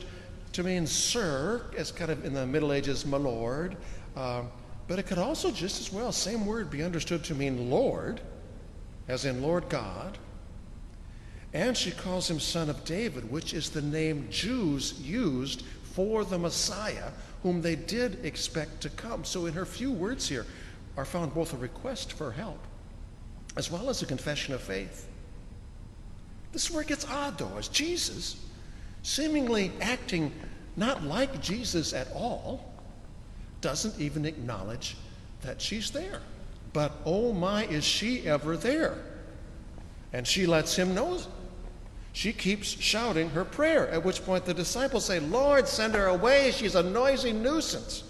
to 0.53 0.63
mean 0.63 0.87
sir, 0.87 1.61
as 1.77 1.91
kind 1.91 2.09
of 2.09 2.25
in 2.25 2.33
the 2.33 2.47
Middle 2.47 2.73
Ages, 2.73 3.05
my 3.05 3.17
lord. 3.17 3.77
Uh, 4.15 4.41
but 4.87 4.97
it 4.97 5.03
could 5.03 5.19
also 5.19 5.51
just 5.51 5.79
as 5.79 5.93
well, 5.93 6.11
same 6.11 6.43
word, 6.43 6.71
be 6.71 6.81
understood 6.81 7.23
to 7.25 7.35
mean 7.35 7.69
Lord, 7.69 8.19
as 9.07 9.25
in 9.25 9.43
Lord 9.43 9.69
God. 9.69 10.17
And 11.53 11.77
she 11.77 11.91
calls 11.91 12.29
him 12.29 12.39
Son 12.39 12.67
of 12.67 12.83
David, 12.83 13.31
which 13.31 13.53
is 13.53 13.69
the 13.69 13.81
name 13.81 14.27
Jews 14.31 14.99
used 14.99 15.63
for 15.97 16.23
the 16.23 16.37
Messiah, 16.37 17.09
whom 17.41 17.59
they 17.59 17.75
did 17.75 18.23
expect 18.23 18.81
to 18.81 18.89
come. 18.91 19.23
So, 19.23 19.47
in 19.47 19.53
her 19.53 19.65
few 19.65 19.91
words 19.91 20.29
here 20.29 20.45
are 20.95 21.05
found 21.05 21.33
both 21.33 21.55
a 21.55 21.57
request 21.57 22.13
for 22.13 22.31
help 22.31 22.59
as 23.55 23.71
well 23.71 23.89
as 23.89 24.03
a 24.03 24.05
confession 24.05 24.53
of 24.53 24.61
faith. 24.61 25.07
This 26.51 26.65
is 26.65 26.71
where 26.71 26.83
it 26.83 26.87
gets 26.87 27.03
odd, 27.09 27.39
though, 27.39 27.57
as 27.57 27.67
Jesus, 27.67 28.45
seemingly 29.01 29.71
acting 29.81 30.31
not 30.75 31.03
like 31.03 31.41
Jesus 31.41 31.93
at 31.93 32.11
all, 32.13 32.71
doesn't 33.61 33.99
even 33.99 34.23
acknowledge 34.23 34.97
that 35.41 35.59
she's 35.59 35.89
there. 35.89 36.21
But 36.73 36.91
oh 37.05 37.33
my, 37.33 37.65
is 37.65 37.83
she 37.83 38.27
ever 38.27 38.55
there? 38.55 38.99
And 40.13 40.27
she 40.27 40.45
lets 40.45 40.75
him 40.75 40.93
know. 40.93 41.17
She 42.17 42.33
keeps 42.33 42.67
shouting 42.81 43.29
her 43.29 43.45
prayer, 43.45 43.87
at 43.89 44.03
which 44.03 44.25
point 44.25 44.43
the 44.43 44.53
disciples 44.55 45.05
say, 45.05 45.19
Lord, 45.19 45.67
send 45.67 45.93
her 45.93 46.07
away. 46.07 46.49
She's 46.49 46.73
a 46.73 46.81
noisy 46.81 47.31
nuisance. 47.31 48.03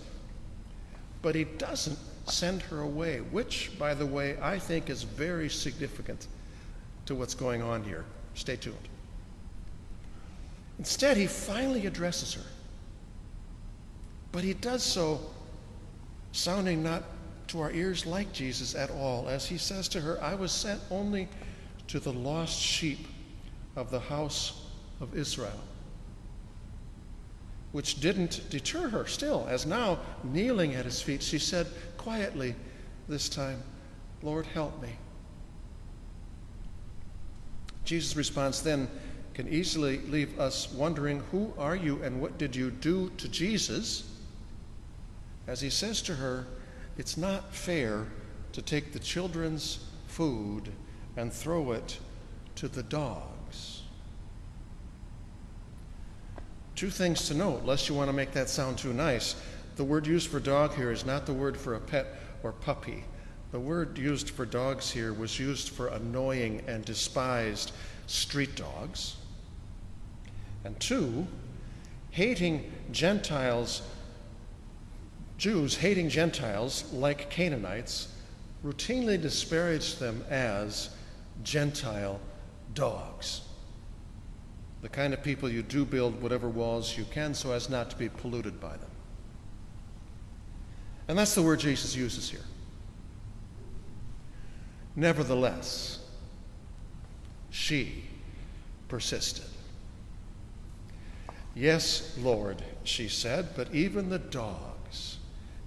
But 1.21 1.35
he 1.35 1.43
doesn't 1.43 1.99
send 2.25 2.61
her 2.61 2.79
away, 2.79 3.17
which, 3.19 3.77
by 3.77 3.93
the 3.93 4.05
way, 4.05 4.37
I 4.41 4.59
think 4.59 4.89
is 4.89 5.03
very 5.03 5.49
significant 5.49 6.27
to 7.05 7.15
what's 7.15 7.33
going 7.35 7.61
on 7.61 7.83
here. 7.83 8.05
Stay 8.33 8.55
tuned. 8.55 8.77
Instead, 10.79 11.17
he 11.17 11.27
finally 11.27 11.85
addresses 11.85 12.33
her. 12.33 12.49
But 14.31 14.45
he 14.45 14.53
does 14.53 14.83
so 14.83 15.19
sounding 16.31 16.81
not 16.81 17.03
to 17.47 17.59
our 17.59 17.71
ears 17.71 18.05
like 18.05 18.31
Jesus 18.31 18.73
at 18.73 18.89
all, 18.89 19.27
as 19.27 19.45
he 19.45 19.57
says 19.57 19.89
to 19.89 19.99
her, 19.99 20.17
I 20.23 20.33
was 20.33 20.53
sent 20.53 20.79
only 20.89 21.27
to 21.89 21.99
the 21.99 22.13
lost 22.13 22.57
sheep 22.57 23.05
of 23.77 23.91
the 23.91 23.99
house 23.99 24.63
of 24.99 25.15
Israel. 25.15 25.61
Which 27.71 28.01
didn't 28.01 28.49
deter 28.49 28.89
her 28.89 29.05
still, 29.05 29.45
as 29.47 29.65
now, 29.65 29.99
kneeling 30.23 30.73
at 30.73 30.83
his 30.83 30.99
feet, 30.99 31.21
she 31.21 31.37
said 31.37 31.67
quietly 31.95 32.55
this 33.07 33.29
time, 33.29 33.61
Lord, 34.23 34.47
help 34.47 34.81
me. 34.81 34.89
Jesus' 37.85 38.17
response 38.17 38.61
then 38.61 38.89
can 39.35 39.47
easily 39.47 39.99
leave 39.99 40.39
us 40.39 40.73
wondering, 40.73 41.19
Who 41.31 41.53
are 41.57 41.75
you 41.75 42.01
and 42.01 42.19
what 42.19 42.39
did 42.39 42.55
you 42.55 42.71
do 42.71 43.11
to 43.17 43.29
Jesus? 43.29 44.11
As 45.45 45.61
he 45.61 45.69
says 45.69 46.01
to 46.03 46.15
her, 46.15 46.47
It's 46.97 47.15
not 47.15 47.53
fair 47.53 48.07
to 48.53 48.61
take 48.63 48.91
the 48.91 48.99
children's 48.99 49.85
food 50.07 50.71
and 51.15 51.31
throw 51.31 51.73
it 51.73 51.99
to 52.55 52.67
the 52.67 52.83
dogs. 52.83 53.36
Two 56.77 56.91
things 56.91 57.27
to 57.27 57.33
note, 57.33 57.65
lest 57.65 57.89
you 57.89 57.95
want 57.95 58.07
to 58.07 58.13
make 58.13 58.33
that 58.33 58.49
sound 58.49 58.77
too 58.77 58.93
nice. 58.93 59.35
The 59.77 59.83
word 59.83 60.05
used 60.05 60.29
for 60.29 60.39
dog 60.39 60.75
here 60.75 60.91
is 60.91 61.07
not 61.07 61.25
the 61.25 61.33
word 61.33 61.57
for 61.57 61.73
a 61.73 61.79
pet 61.79 62.05
or 62.43 62.51
puppy. 62.51 63.03
The 63.51 63.59
word 63.59 63.97
used 63.97 64.29
for 64.29 64.45
dogs 64.45 64.91
here 64.91 65.11
was 65.11 65.39
used 65.39 65.69
for 65.69 65.87
annoying 65.87 66.61
and 66.67 66.85
despised 66.85 67.71
street 68.05 68.55
dogs. 68.55 69.15
And 70.65 70.79
two, 70.79 71.25
hating 72.11 72.71
Gentiles, 72.91 73.81
Jews 75.39 75.77
hating 75.77 76.09
Gentiles 76.09 76.93
like 76.93 77.31
Canaanites, 77.31 78.13
routinely 78.63 79.19
disparaged 79.19 79.99
them 79.99 80.23
as 80.29 80.91
Gentile 81.41 82.19
dogs. 82.75 83.46
The 84.87 84.93
kind 84.93 85.13
of 85.13 85.21
people 85.21 85.49
you 85.49 85.63
do 85.63 85.83
build 85.83 86.21
whatever 86.21 86.47
walls 86.47 86.97
you 86.97 87.03
can 87.03 87.33
so 87.33 87.51
as 87.51 87.69
not 87.69 87.89
to 87.89 87.97
be 87.97 88.07
polluted 88.07 88.61
by 88.61 88.77
them. 88.77 88.89
And 91.09 91.17
that's 91.17 91.35
the 91.35 91.41
word 91.41 91.59
Jesus 91.59 91.93
uses 91.93 92.29
here. 92.29 92.45
Nevertheless, 94.95 95.99
she 97.49 98.05
persisted. 98.87 99.43
Yes, 101.53 102.17
Lord, 102.17 102.63
she 102.85 103.09
said, 103.09 103.49
but 103.57 103.75
even 103.75 104.07
the 104.07 104.19
dogs 104.19 105.17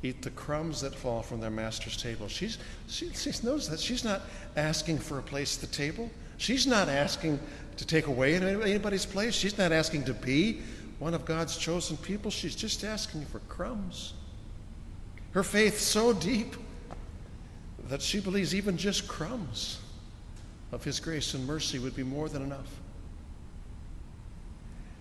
eat 0.03 0.23
the 0.23 0.31
crumbs 0.31 0.81
that 0.81 0.95
fall 0.95 1.21
from 1.21 1.41
their 1.41 1.50
master's 1.50 2.03
table. 2.03 2.27
She's, 2.27 2.57
she, 2.89 3.12
she 3.12 3.33
knows 3.45 3.68
that. 3.68 3.81
She's 3.81 4.03
not 4.03 4.23
asking 4.57 4.99
for 5.01 5.18
a 5.18 5.23
place 5.23 5.62
at 5.62 5.68
the 5.68 5.77
table. 5.77 6.11
She's 6.38 6.66
not 6.66 6.88
asking 6.88 7.38
to 7.81 7.87
take 7.87 8.09
away 8.09 8.35
anybody's 8.35 9.07
place. 9.07 9.35
She's 9.35 9.57
not 9.57 9.73
asking 9.73 10.05
to 10.05 10.12
be 10.12 10.61
one 10.99 11.14
of 11.14 11.25
God's 11.25 11.57
chosen 11.57 11.97
people. 11.97 12.31
She's 12.31 12.55
just 12.55 12.85
asking 12.85 13.25
for 13.25 13.38
crumbs. 13.49 14.12
Her 15.33 15.43
faith 15.43 15.81
so 15.81 16.12
deep 16.12 16.57
that 17.88 18.03
she 18.03 18.21
believes 18.21 18.55
even 18.55 18.77
just 18.77 19.09
crumbs 19.09 19.81
of 20.73 20.85
His 20.85 21.01
grace 21.01 21.33
and 21.33 21.47
mercy 21.47 21.79
would 21.79 21.97
be 21.97 22.03
more 22.03 22.29
than 22.29 22.43
enough. 22.43 22.69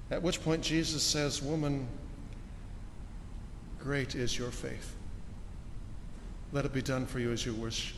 At 0.09 0.23
which 0.23 0.41
point 0.41 0.63
Jesus 0.63 1.03
says, 1.03 1.41
Woman, 1.41 1.85
great 3.77 4.15
is 4.15 4.37
your 4.37 4.51
faith. 4.51 4.95
Let 6.53 6.63
it 6.63 6.71
be 6.71 6.81
done 6.81 7.05
for 7.05 7.19
you 7.19 7.33
as 7.33 7.45
you 7.45 7.53
wish. 7.53 7.93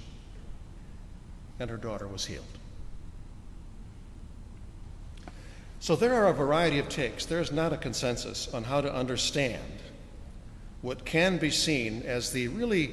And 1.60 1.70
her 1.70 1.78
daughter 1.78 2.08
was 2.08 2.26
healed. 2.26 2.58
So 5.82 5.96
there 5.96 6.14
are 6.14 6.28
a 6.28 6.34
variety 6.34 6.78
of 6.78 6.90
takes. 6.90 7.26
There 7.26 7.42
is 7.42 7.52
not 7.52 7.74
a 7.74 7.78
consensus 7.78 8.48
on 8.54 8.64
how 8.64 8.82
to 8.82 8.94
understand 8.94 9.64
what 10.84 11.06
can 11.06 11.40
be 11.40 11.50
seen 11.50 12.04
as 12.04 12.32
the 12.32 12.50
really 12.50 12.92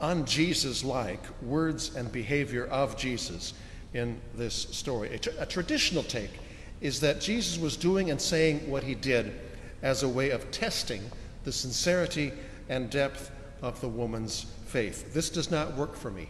un 0.00 0.24
Jesus 0.24 0.82
like 0.82 1.22
words 1.40 1.94
and 1.94 2.10
behavior 2.10 2.66
of 2.66 2.96
Jesus 2.96 3.54
in 3.94 4.20
this 4.34 4.54
story. 4.54 5.14
A, 5.14 5.18
tra- 5.18 5.32
a, 5.38 5.46
traditional 5.46 6.02
take 6.02 6.32
is 6.80 6.98
that 6.98 7.20
Jesus 7.20 7.60
was 7.60 7.76
doing 7.76 8.10
and 8.10 8.20
saying 8.20 8.68
what 8.68 8.82
he 8.82 8.96
did 8.96 9.32
as 9.80 10.02
a 10.02 10.08
way 10.08 10.30
of 10.30 10.50
testing 10.50 11.02
the 11.44 11.52
sincerity 11.52 12.32
and 12.68 12.90
depth 12.90 13.30
of 13.62 13.80
the 13.80 13.88
woman's 13.88 14.46
faith. 14.66 15.14
This 15.14 15.30
does 15.30 15.48
not 15.48 15.76
work 15.76 15.94
for 15.94 16.10
me. 16.10 16.28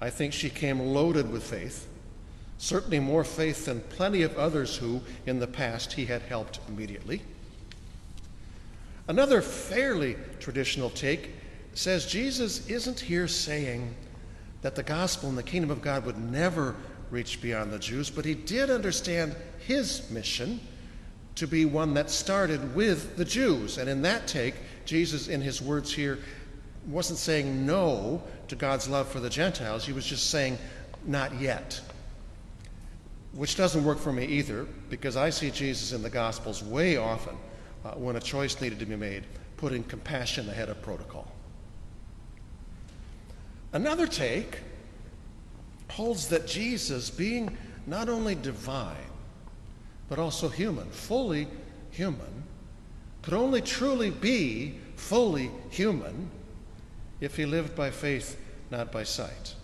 I 0.00 0.10
think 0.10 0.32
she 0.32 0.48
came 0.48 0.78
loaded 0.78 1.28
with 1.28 1.42
faith, 1.42 1.88
certainly 2.58 3.00
more 3.00 3.24
faith 3.24 3.66
than 3.66 3.80
plenty 3.80 4.22
of 4.22 4.36
others 4.36 4.76
who, 4.76 5.00
in 5.26 5.38
the 5.38 5.46
past, 5.46 5.92
he 5.92 6.06
had 6.06 6.22
helped 6.22 6.60
immediately. 6.68 7.22
Another 9.08 9.40
fairly 9.40 10.16
traditional 10.40 10.90
take 10.90 11.30
says 11.74 12.06
Jesus 12.06 12.66
isn't 12.68 12.98
here 12.98 13.28
saying 13.28 13.94
that 14.62 14.74
the 14.74 14.82
gospel 14.82 15.28
and 15.28 15.38
the 15.38 15.42
kingdom 15.42 15.70
of 15.70 15.82
God 15.82 16.04
would 16.06 16.18
never 16.18 16.74
reach 17.10 17.40
beyond 17.40 17.70
the 17.72 17.78
Jews, 17.78 18.10
but 18.10 18.24
he 18.24 18.34
did 18.34 18.70
understand 18.70 19.36
his 19.66 20.10
mission 20.10 20.58
to 21.36 21.46
be 21.46 21.66
one 21.66 21.94
that 21.94 22.10
started 22.10 22.74
with 22.74 23.16
the 23.16 23.24
Jews. 23.24 23.78
And 23.78 23.88
in 23.88 24.02
that 24.02 24.26
take, 24.26 24.54
Jesus, 24.86 25.28
in 25.28 25.40
his 25.40 25.60
words 25.60 25.92
here, 25.92 26.18
wasn't 26.88 27.18
saying 27.18 27.66
no 27.66 28.22
to 28.48 28.56
God's 28.56 28.88
love 28.88 29.08
for 29.08 29.20
the 29.20 29.30
Gentiles, 29.30 29.84
he 29.84 29.92
was 29.92 30.06
just 30.06 30.30
saying, 30.30 30.58
not 31.04 31.38
yet. 31.40 31.80
Which 33.36 33.54
doesn't 33.54 33.84
work 33.84 33.98
for 33.98 34.12
me 34.12 34.24
either, 34.24 34.66
because 34.88 35.16
I 35.16 35.28
see 35.28 35.50
Jesus 35.50 35.92
in 35.92 36.02
the 36.02 36.08
Gospels 36.08 36.64
way 36.64 36.96
often 36.96 37.36
uh, 37.84 37.90
when 37.90 38.16
a 38.16 38.20
choice 38.20 38.60
needed 38.62 38.78
to 38.78 38.86
be 38.86 38.96
made, 38.96 39.24
putting 39.58 39.84
compassion 39.84 40.48
ahead 40.48 40.70
of 40.70 40.80
protocol. 40.80 41.30
Another 43.74 44.06
take 44.06 44.60
holds 45.90 46.28
that 46.28 46.46
Jesus, 46.46 47.10
being 47.10 47.56
not 47.86 48.08
only 48.08 48.34
divine, 48.34 48.96
but 50.08 50.18
also 50.18 50.48
human, 50.48 50.88
fully 50.90 51.46
human, 51.90 52.42
could 53.20 53.34
only 53.34 53.60
truly 53.60 54.10
be 54.10 54.76
fully 54.96 55.50
human 55.68 56.30
if 57.20 57.36
he 57.36 57.44
lived 57.44 57.76
by 57.76 57.90
faith, 57.90 58.40
not 58.70 58.90
by 58.90 59.02
sight. 59.02 59.54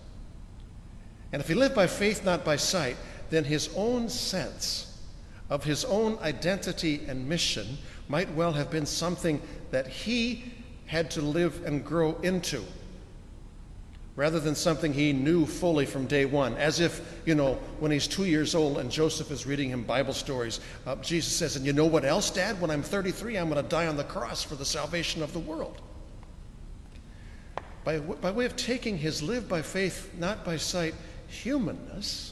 And 1.33 1.41
if 1.41 1.49
he 1.49 1.55
lived 1.55 1.75
by 1.75 1.87
faith, 1.87 2.23
not 2.23 2.45
by 2.45 2.57
sight, 2.57 2.97
then 3.33 3.45
his 3.45 3.71
own 3.75 4.11
sense 4.11 4.95
of 5.49 5.65
his 5.65 5.87
own 5.87 6.19
identity 6.19 7.01
and 7.09 7.27
mission 7.27 7.79
might 8.07 8.31
well 8.35 8.53
have 8.53 8.71
been 8.71 8.85
something 8.85 9.41
that 9.71 9.87
he 9.87 10.45
had 10.85 11.11
to 11.11 11.23
live 11.23 11.65
and 11.65 11.83
grow 11.83 12.15
into 12.23 12.63
rather 14.17 14.39
than 14.39 14.55
something 14.55 14.93
he 14.93 15.15
knew 15.15 15.47
fully 15.47 15.87
from 15.87 16.05
day 16.05 16.27
one. 16.27 16.55
As 16.57 16.79
if, 16.79 17.23
you 17.25 17.35
know, 17.35 17.55
when 17.81 17.91
he's 17.91 18.07
two 18.07 18.27
years 18.27 18.55
old 18.55 18.77
and 18.77 18.91
Joseph 18.91 19.31
is 19.31 19.47
reading 19.47 19.71
him 19.71 19.83
Bible 19.83 20.13
stories, 20.13 20.61
uh, 20.87 20.97
Jesus 20.97 21.35
says, 21.35 21.57
And 21.57 21.65
you 21.65 21.73
know 21.73 21.87
what 21.87 22.05
else, 22.05 22.31
Dad? 22.31 22.61
When 22.61 22.71
I'm 22.71 22.83
33, 22.83 23.39
I'm 23.39 23.49
going 23.49 23.63
to 23.63 23.67
die 23.67 23.87
on 23.87 23.97
the 23.97 24.05
cross 24.05 24.45
for 24.45 24.57
the 24.57 24.67
salvation 24.67 25.23
of 25.23 25.33
the 25.33 25.39
world. 25.39 25.81
By, 27.85 27.99
by 27.99 28.31
way 28.31 28.45
of 28.45 28.57
taking 28.57 28.99
his 28.99 29.23
live 29.23 29.49
by 29.49 29.63
faith, 29.63 30.11
not 30.19 30.45
by 30.45 30.59
sight 30.59 30.95
humanness 31.29 32.32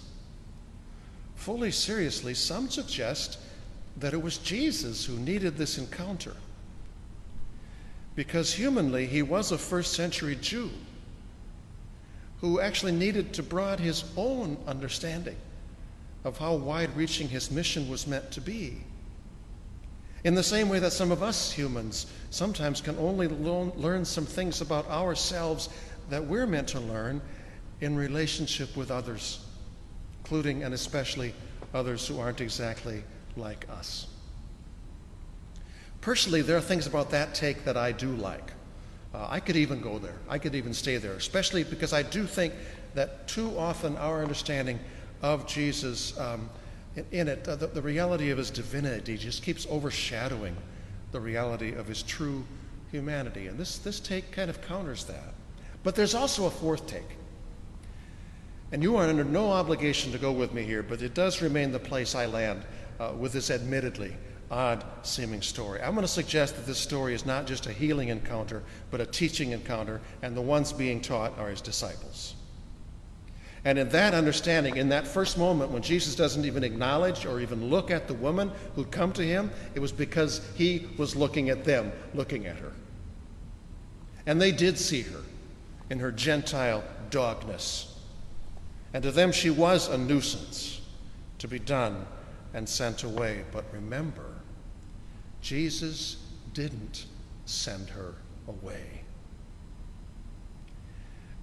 fully 1.40 1.70
seriously, 1.70 2.34
some 2.34 2.68
suggest 2.68 3.38
that 3.96 4.12
it 4.12 4.22
was 4.22 4.38
Jesus 4.38 5.04
who 5.04 5.16
needed 5.16 5.56
this 5.56 5.78
encounter. 5.78 6.36
Because 8.14 8.52
humanly, 8.52 9.06
he 9.06 9.22
was 9.22 9.50
a 9.50 9.58
first 9.58 9.94
century 9.94 10.36
Jew 10.40 10.70
who 12.40 12.60
actually 12.60 12.92
needed 12.92 13.32
to 13.34 13.42
broaden 13.42 13.84
his 13.84 14.04
own 14.16 14.58
understanding 14.66 15.36
of 16.24 16.38
how 16.38 16.54
wide 16.54 16.94
reaching 16.96 17.28
his 17.28 17.50
mission 17.50 17.88
was 17.88 18.06
meant 18.06 18.30
to 18.32 18.40
be. 18.40 18.78
In 20.24 20.34
the 20.34 20.42
same 20.42 20.68
way 20.68 20.78
that 20.78 20.92
some 20.92 21.10
of 21.10 21.22
us 21.22 21.50
humans 21.50 22.06
sometimes 22.28 22.82
can 22.82 22.98
only 22.98 23.28
learn 23.28 24.04
some 24.04 24.26
things 24.26 24.60
about 24.60 24.86
ourselves 24.88 25.70
that 26.10 26.24
we're 26.24 26.46
meant 26.46 26.68
to 26.68 26.80
learn 26.80 27.22
in 27.80 27.96
relationship 27.96 28.76
with 28.76 28.90
others, 28.90 29.44
including 30.30 30.62
and 30.62 30.72
especially 30.72 31.34
others 31.74 32.06
who 32.06 32.20
aren't 32.20 32.40
exactly 32.40 33.02
like 33.36 33.66
us. 33.68 34.06
Personally, 36.02 36.40
there 36.40 36.56
are 36.56 36.60
things 36.60 36.86
about 36.86 37.10
that 37.10 37.34
take 37.34 37.64
that 37.64 37.76
I 37.76 37.90
do 37.90 38.12
like. 38.12 38.52
Uh, 39.12 39.26
I 39.28 39.40
could 39.40 39.56
even 39.56 39.80
go 39.80 39.98
there. 39.98 40.14
I 40.28 40.38
could 40.38 40.54
even 40.54 40.72
stay 40.72 40.98
there, 40.98 41.14
especially 41.14 41.64
because 41.64 41.92
I 41.92 42.04
do 42.04 42.26
think 42.26 42.54
that 42.94 43.26
too 43.26 43.58
often 43.58 43.96
our 43.96 44.22
understanding 44.22 44.78
of 45.20 45.48
Jesus 45.48 46.16
um, 46.16 46.48
in, 46.94 47.06
in, 47.10 47.26
it, 47.26 47.48
uh, 47.48 47.56
the, 47.56 47.66
the 47.66 47.82
reality 47.82 48.30
of 48.30 48.38
his 48.38 48.52
divinity 48.52 49.16
just 49.16 49.42
keeps 49.42 49.66
overshadowing 49.66 50.56
the 51.10 51.18
reality 51.18 51.74
of 51.74 51.88
his 51.88 52.04
true 52.04 52.44
humanity. 52.92 53.48
And 53.48 53.58
this, 53.58 53.78
this 53.78 53.98
take 53.98 54.30
kind 54.30 54.48
of 54.48 54.62
counters 54.62 55.06
that. 55.06 55.34
But 55.82 55.96
there's 55.96 56.14
also 56.14 56.46
a 56.46 56.50
fourth 56.50 56.86
take. 56.86 57.16
And 58.72 58.82
you 58.82 58.96
are 58.96 59.08
under 59.08 59.24
no 59.24 59.50
obligation 59.50 60.12
to 60.12 60.18
go 60.18 60.30
with 60.30 60.52
me 60.52 60.62
here, 60.62 60.82
but 60.82 61.02
it 61.02 61.14
does 61.14 61.42
remain 61.42 61.72
the 61.72 61.78
place 61.78 62.14
I 62.14 62.26
land 62.26 62.64
uh, 63.00 63.12
with 63.18 63.32
this 63.32 63.50
admittedly 63.50 64.16
odd 64.50 64.84
seeming 65.02 65.42
story. 65.42 65.80
I'm 65.80 65.94
going 65.94 66.02
to 66.02 66.08
suggest 66.08 66.56
that 66.56 66.66
this 66.66 66.78
story 66.78 67.14
is 67.14 67.24
not 67.24 67.46
just 67.46 67.66
a 67.66 67.72
healing 67.72 68.08
encounter, 68.08 68.62
but 68.90 69.00
a 69.00 69.06
teaching 69.06 69.52
encounter, 69.52 70.00
and 70.22 70.36
the 70.36 70.40
ones 70.40 70.72
being 70.72 71.00
taught 71.00 71.38
are 71.38 71.48
his 71.48 71.60
disciples. 71.60 72.34
And 73.64 73.78
in 73.78 73.90
that 73.90 74.14
understanding, 74.14 74.76
in 74.76 74.88
that 74.88 75.06
first 75.06 75.36
moment 75.36 75.70
when 75.70 75.82
Jesus 75.82 76.14
doesn't 76.14 76.46
even 76.46 76.64
acknowledge 76.64 77.26
or 77.26 77.40
even 77.40 77.68
look 77.68 77.90
at 77.90 78.08
the 78.08 78.14
woman 78.14 78.50
who'd 78.74 78.90
come 78.90 79.12
to 79.12 79.22
him, 79.22 79.50
it 79.74 79.80
was 79.80 79.92
because 79.92 80.40
he 80.56 80.88
was 80.96 81.14
looking 81.14 81.50
at 81.50 81.64
them, 81.64 81.92
looking 82.14 82.46
at 82.46 82.56
her. 82.56 82.72
And 84.26 84.40
they 84.40 84.50
did 84.50 84.78
see 84.78 85.02
her 85.02 85.20
in 85.90 85.98
her 85.98 86.10
Gentile 86.10 86.82
dogness. 87.10 87.89
And 88.92 89.02
to 89.04 89.10
them, 89.10 89.32
she 89.32 89.50
was 89.50 89.88
a 89.88 89.96
nuisance 89.96 90.80
to 91.38 91.48
be 91.48 91.58
done 91.58 92.06
and 92.54 92.68
sent 92.68 93.04
away. 93.04 93.44
But 93.52 93.64
remember, 93.72 94.34
Jesus 95.40 96.16
didn't 96.52 97.06
send 97.46 97.90
her 97.90 98.14
away. 98.48 99.02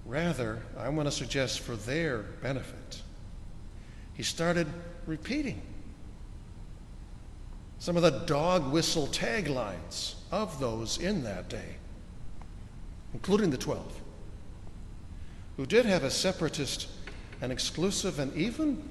Rather, 0.04 0.62
I 0.78 0.88
want 0.88 1.06
to 1.06 1.12
suggest 1.12 1.60
for 1.60 1.76
their 1.76 2.20
benefit, 2.42 3.02
he 4.14 4.22
started 4.22 4.66
repeating 5.06 5.60
some 7.78 7.96
of 7.96 8.02
the 8.02 8.10
dog 8.10 8.72
whistle 8.72 9.06
taglines 9.06 10.14
of 10.32 10.58
those 10.58 10.98
in 10.98 11.22
that 11.24 11.48
day, 11.48 11.76
including 13.12 13.50
the 13.50 13.56
12, 13.56 14.00
who 15.56 15.66
did 15.66 15.86
have 15.86 16.04
a 16.04 16.10
separatist 16.10 16.88
and 17.40 17.52
exclusive 17.52 18.18
and 18.18 18.34
even 18.36 18.82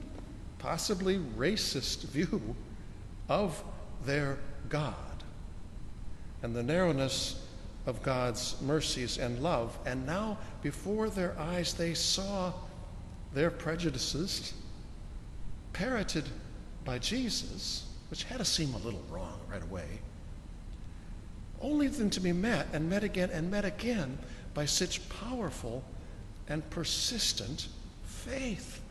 possibly 0.60 1.18
racist 1.38 2.04
view 2.10 2.56
of 3.30 3.64
their 4.06 4.38
God 4.70 4.96
and 6.42 6.56
the 6.56 6.64
narrowness 6.64 7.44
of 7.86 8.04
God's 8.04 8.56
mercies 8.62 9.18
and 9.18 9.42
love. 9.42 9.78
And 9.86 10.06
now, 10.06 10.38
before 10.62 11.10
their 11.10 11.38
eyes, 11.40 11.74
they 11.74 11.94
saw 11.94 12.54
their 13.34 13.50
prejudices 13.50 14.54
parroted 15.74 16.26
by 16.86 17.00
Jesus, 17.00 17.86
which 18.10 18.24
had 18.24 18.38
to 18.38 18.46
seem 18.46 18.74
a 18.74 18.78
little 18.78 19.04
wrong 19.10 19.40
right 19.50 19.64
away, 19.64 20.00
only 21.62 21.88
then 21.88 22.10
to 22.12 22.20
be 22.20 22.34
met 22.34 22.68
and 22.74 22.90
met 22.90 23.04
again 23.04 23.30
and 23.32 23.50
met 23.50 23.66
again 23.66 24.18
by 24.54 24.66
such 24.66 25.08
powerful 25.10 25.84
and 26.50 26.68
persistent 26.70 27.68
faith. 28.28 28.82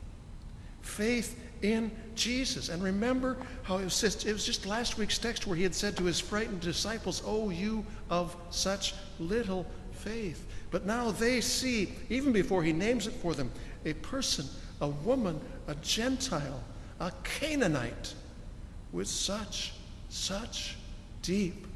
Faith 0.83 1.39
in 1.63 1.91
Jesus. 2.15 2.69
And 2.69 2.83
remember 2.83 3.37
how 3.63 3.79
it 3.79 3.85
was, 3.85 4.01
just, 4.01 4.27
it 4.27 4.33
was 4.33 4.45
just 4.45 4.67
last 4.67 4.99
week's 4.99 5.19
text 5.19 5.47
where 5.47 5.57
he 5.57 5.63
had 5.63 5.75
said 5.75 5.97
to 5.97 6.05
his 6.05 6.21
frightened 6.21 6.61
disciples, 6.61 7.23
Oh, 7.25 7.51
you 7.51 7.85
of 8.11 8.37
such 8.51 8.95
little 9.19 9.67
faith. 9.93 10.47
But 10.71 10.87
now 10.87 11.11
they 11.11 11.41
see, 11.41 11.93
even 12.09 12.33
before 12.33 12.63
he 12.63 12.73
names 12.73 13.07
it 13.07 13.15
for 13.15 13.35
them, 13.35 13.51
a 13.85 13.95
person, 13.95 14.47
a 14.81 14.89
woman, 14.89 15.41
a 15.67 15.75
Gentile, 15.77 16.63
a 17.01 17.13
Canaanite 17.25 18.15
with 18.93 19.09
such, 19.09 19.73
such 20.09 20.77
deep 21.23 21.67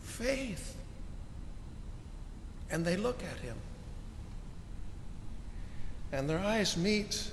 faith. 0.00 0.76
And 2.70 2.84
they 2.84 2.96
look 2.96 3.22
at 3.22 3.38
him. 3.38 3.56
And 6.14 6.30
their 6.30 6.38
eyes 6.38 6.76
meet 6.76 7.28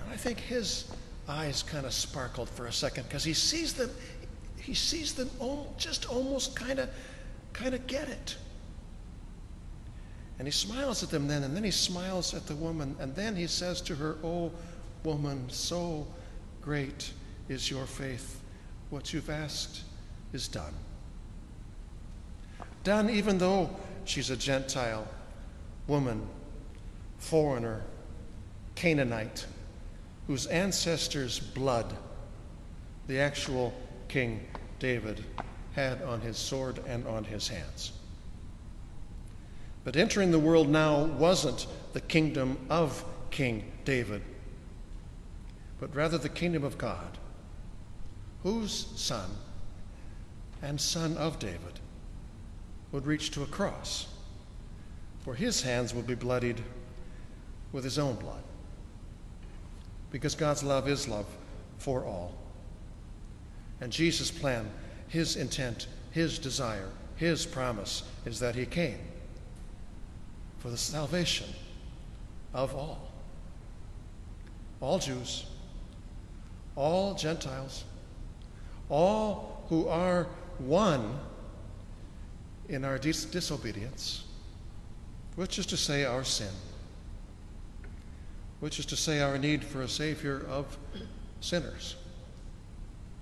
And 0.00 0.10
I 0.10 0.16
think 0.16 0.40
his 0.40 0.90
eyes 1.28 1.62
kind 1.62 1.84
of 1.84 1.92
sparkled 1.92 2.48
for 2.48 2.66
a 2.66 2.72
second 2.72 3.04
because 3.04 3.22
he 3.22 3.34
sees 3.34 3.74
them, 3.74 3.90
he 4.58 4.72
sees 4.72 5.12
them 5.12 5.28
just 5.76 6.10
almost 6.10 6.56
kind 6.56 6.78
of, 6.78 6.88
kind 7.52 7.74
of 7.74 7.86
get 7.86 8.08
it. 8.08 8.36
And 10.38 10.48
he 10.48 10.52
smiles 10.52 11.02
at 11.02 11.10
them 11.10 11.28
then, 11.28 11.44
and 11.44 11.54
then 11.54 11.64
he 11.64 11.70
smiles 11.70 12.32
at 12.32 12.46
the 12.46 12.56
woman, 12.56 12.96
and 12.98 13.14
then 13.14 13.36
he 13.36 13.46
says 13.46 13.82
to 13.82 13.94
her, 13.96 14.16
Oh, 14.24 14.50
woman, 15.04 15.44
so 15.50 16.06
great 16.62 17.12
is 17.50 17.70
your 17.70 17.84
faith. 17.84 18.40
What 18.88 19.12
you've 19.12 19.28
asked 19.28 19.82
is 20.32 20.48
done. 20.48 20.72
Done 22.84 23.10
even 23.10 23.36
though 23.36 23.68
she's 24.06 24.30
a 24.30 24.36
Gentile 24.36 25.06
woman, 25.86 26.26
foreigner, 27.20 27.82
Canaanite 28.74 29.46
whose 30.26 30.46
ancestors' 30.46 31.40
blood 31.40 31.96
the 33.08 33.18
actual 33.18 33.74
King 34.06 34.46
David 34.78 35.24
had 35.72 36.02
on 36.02 36.20
his 36.20 36.36
sword 36.36 36.80
and 36.86 37.04
on 37.06 37.24
his 37.24 37.48
hands. 37.48 37.90
But 39.82 39.96
entering 39.96 40.30
the 40.30 40.38
world 40.38 40.68
now 40.68 41.04
wasn't 41.04 41.66
the 41.94 42.00
kingdom 42.00 42.58
of 42.68 43.04
King 43.32 43.72
David, 43.84 44.22
but 45.80 45.94
rather 45.96 46.16
the 46.16 46.28
kingdom 46.28 46.62
of 46.62 46.78
God, 46.78 47.18
whose 48.44 48.86
son 48.94 49.30
and 50.62 50.80
son 50.80 51.16
of 51.16 51.40
David 51.40 51.80
would 52.92 53.04
reach 53.04 53.32
to 53.32 53.42
a 53.42 53.46
cross, 53.46 54.06
for 55.24 55.34
his 55.34 55.62
hands 55.62 55.92
would 55.92 56.06
be 56.06 56.14
bloodied 56.14 56.62
with 57.72 57.84
his 57.84 57.98
own 57.98 58.16
blood 58.16 58.42
because 60.10 60.34
God's 60.34 60.62
love 60.62 60.88
is 60.88 61.08
love 61.08 61.26
for 61.78 62.04
all. 62.04 62.34
And 63.80 63.92
Jesus' 63.92 64.30
plan, 64.30 64.70
his 65.08 65.36
intent, 65.36 65.86
his 66.10 66.38
desire, 66.38 66.88
his 67.16 67.46
promise 67.46 68.02
is 68.26 68.40
that 68.40 68.54
he 68.54 68.66
came 68.66 68.98
for 70.58 70.70
the 70.70 70.76
salvation 70.76 71.48
of 72.52 72.74
all. 72.74 73.10
All 74.80 74.98
Jews, 74.98 75.46
all 76.76 77.14
Gentiles, 77.14 77.84
all 78.88 79.64
who 79.68 79.86
are 79.88 80.26
one 80.58 81.18
in 82.68 82.84
our 82.84 82.98
dis- 82.98 83.24
disobedience, 83.24 84.24
which 85.36 85.58
is 85.58 85.66
to 85.66 85.76
say, 85.76 86.04
our 86.04 86.24
sin 86.24 86.50
which 88.60 88.78
is 88.78 88.86
to 88.86 88.96
say, 88.96 89.20
our 89.20 89.38
need 89.38 89.64
for 89.64 89.82
a 89.82 89.88
Savior 89.88 90.44
of 90.48 90.76
sinners. 91.40 91.96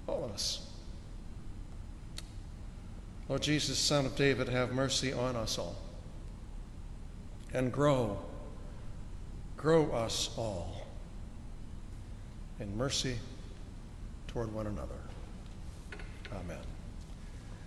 All 0.07 0.25
of 0.25 0.33
us. 0.33 0.67
Lord 3.29 3.43
Jesus, 3.43 3.79
Son 3.79 4.07
of 4.07 4.17
David, 4.17 4.49
have 4.49 4.73
mercy 4.73 5.13
on 5.13 5.37
us 5.37 5.59
all. 5.59 5.77
And 7.55 7.73
grow, 7.73 8.19
grow 9.57 9.91
us 9.93 10.31
all 10.37 10.87
in 12.59 12.77
mercy 12.77 13.17
toward 14.27 14.53
one 14.53 14.67
another. 14.67 14.95
Amen. 16.33 16.68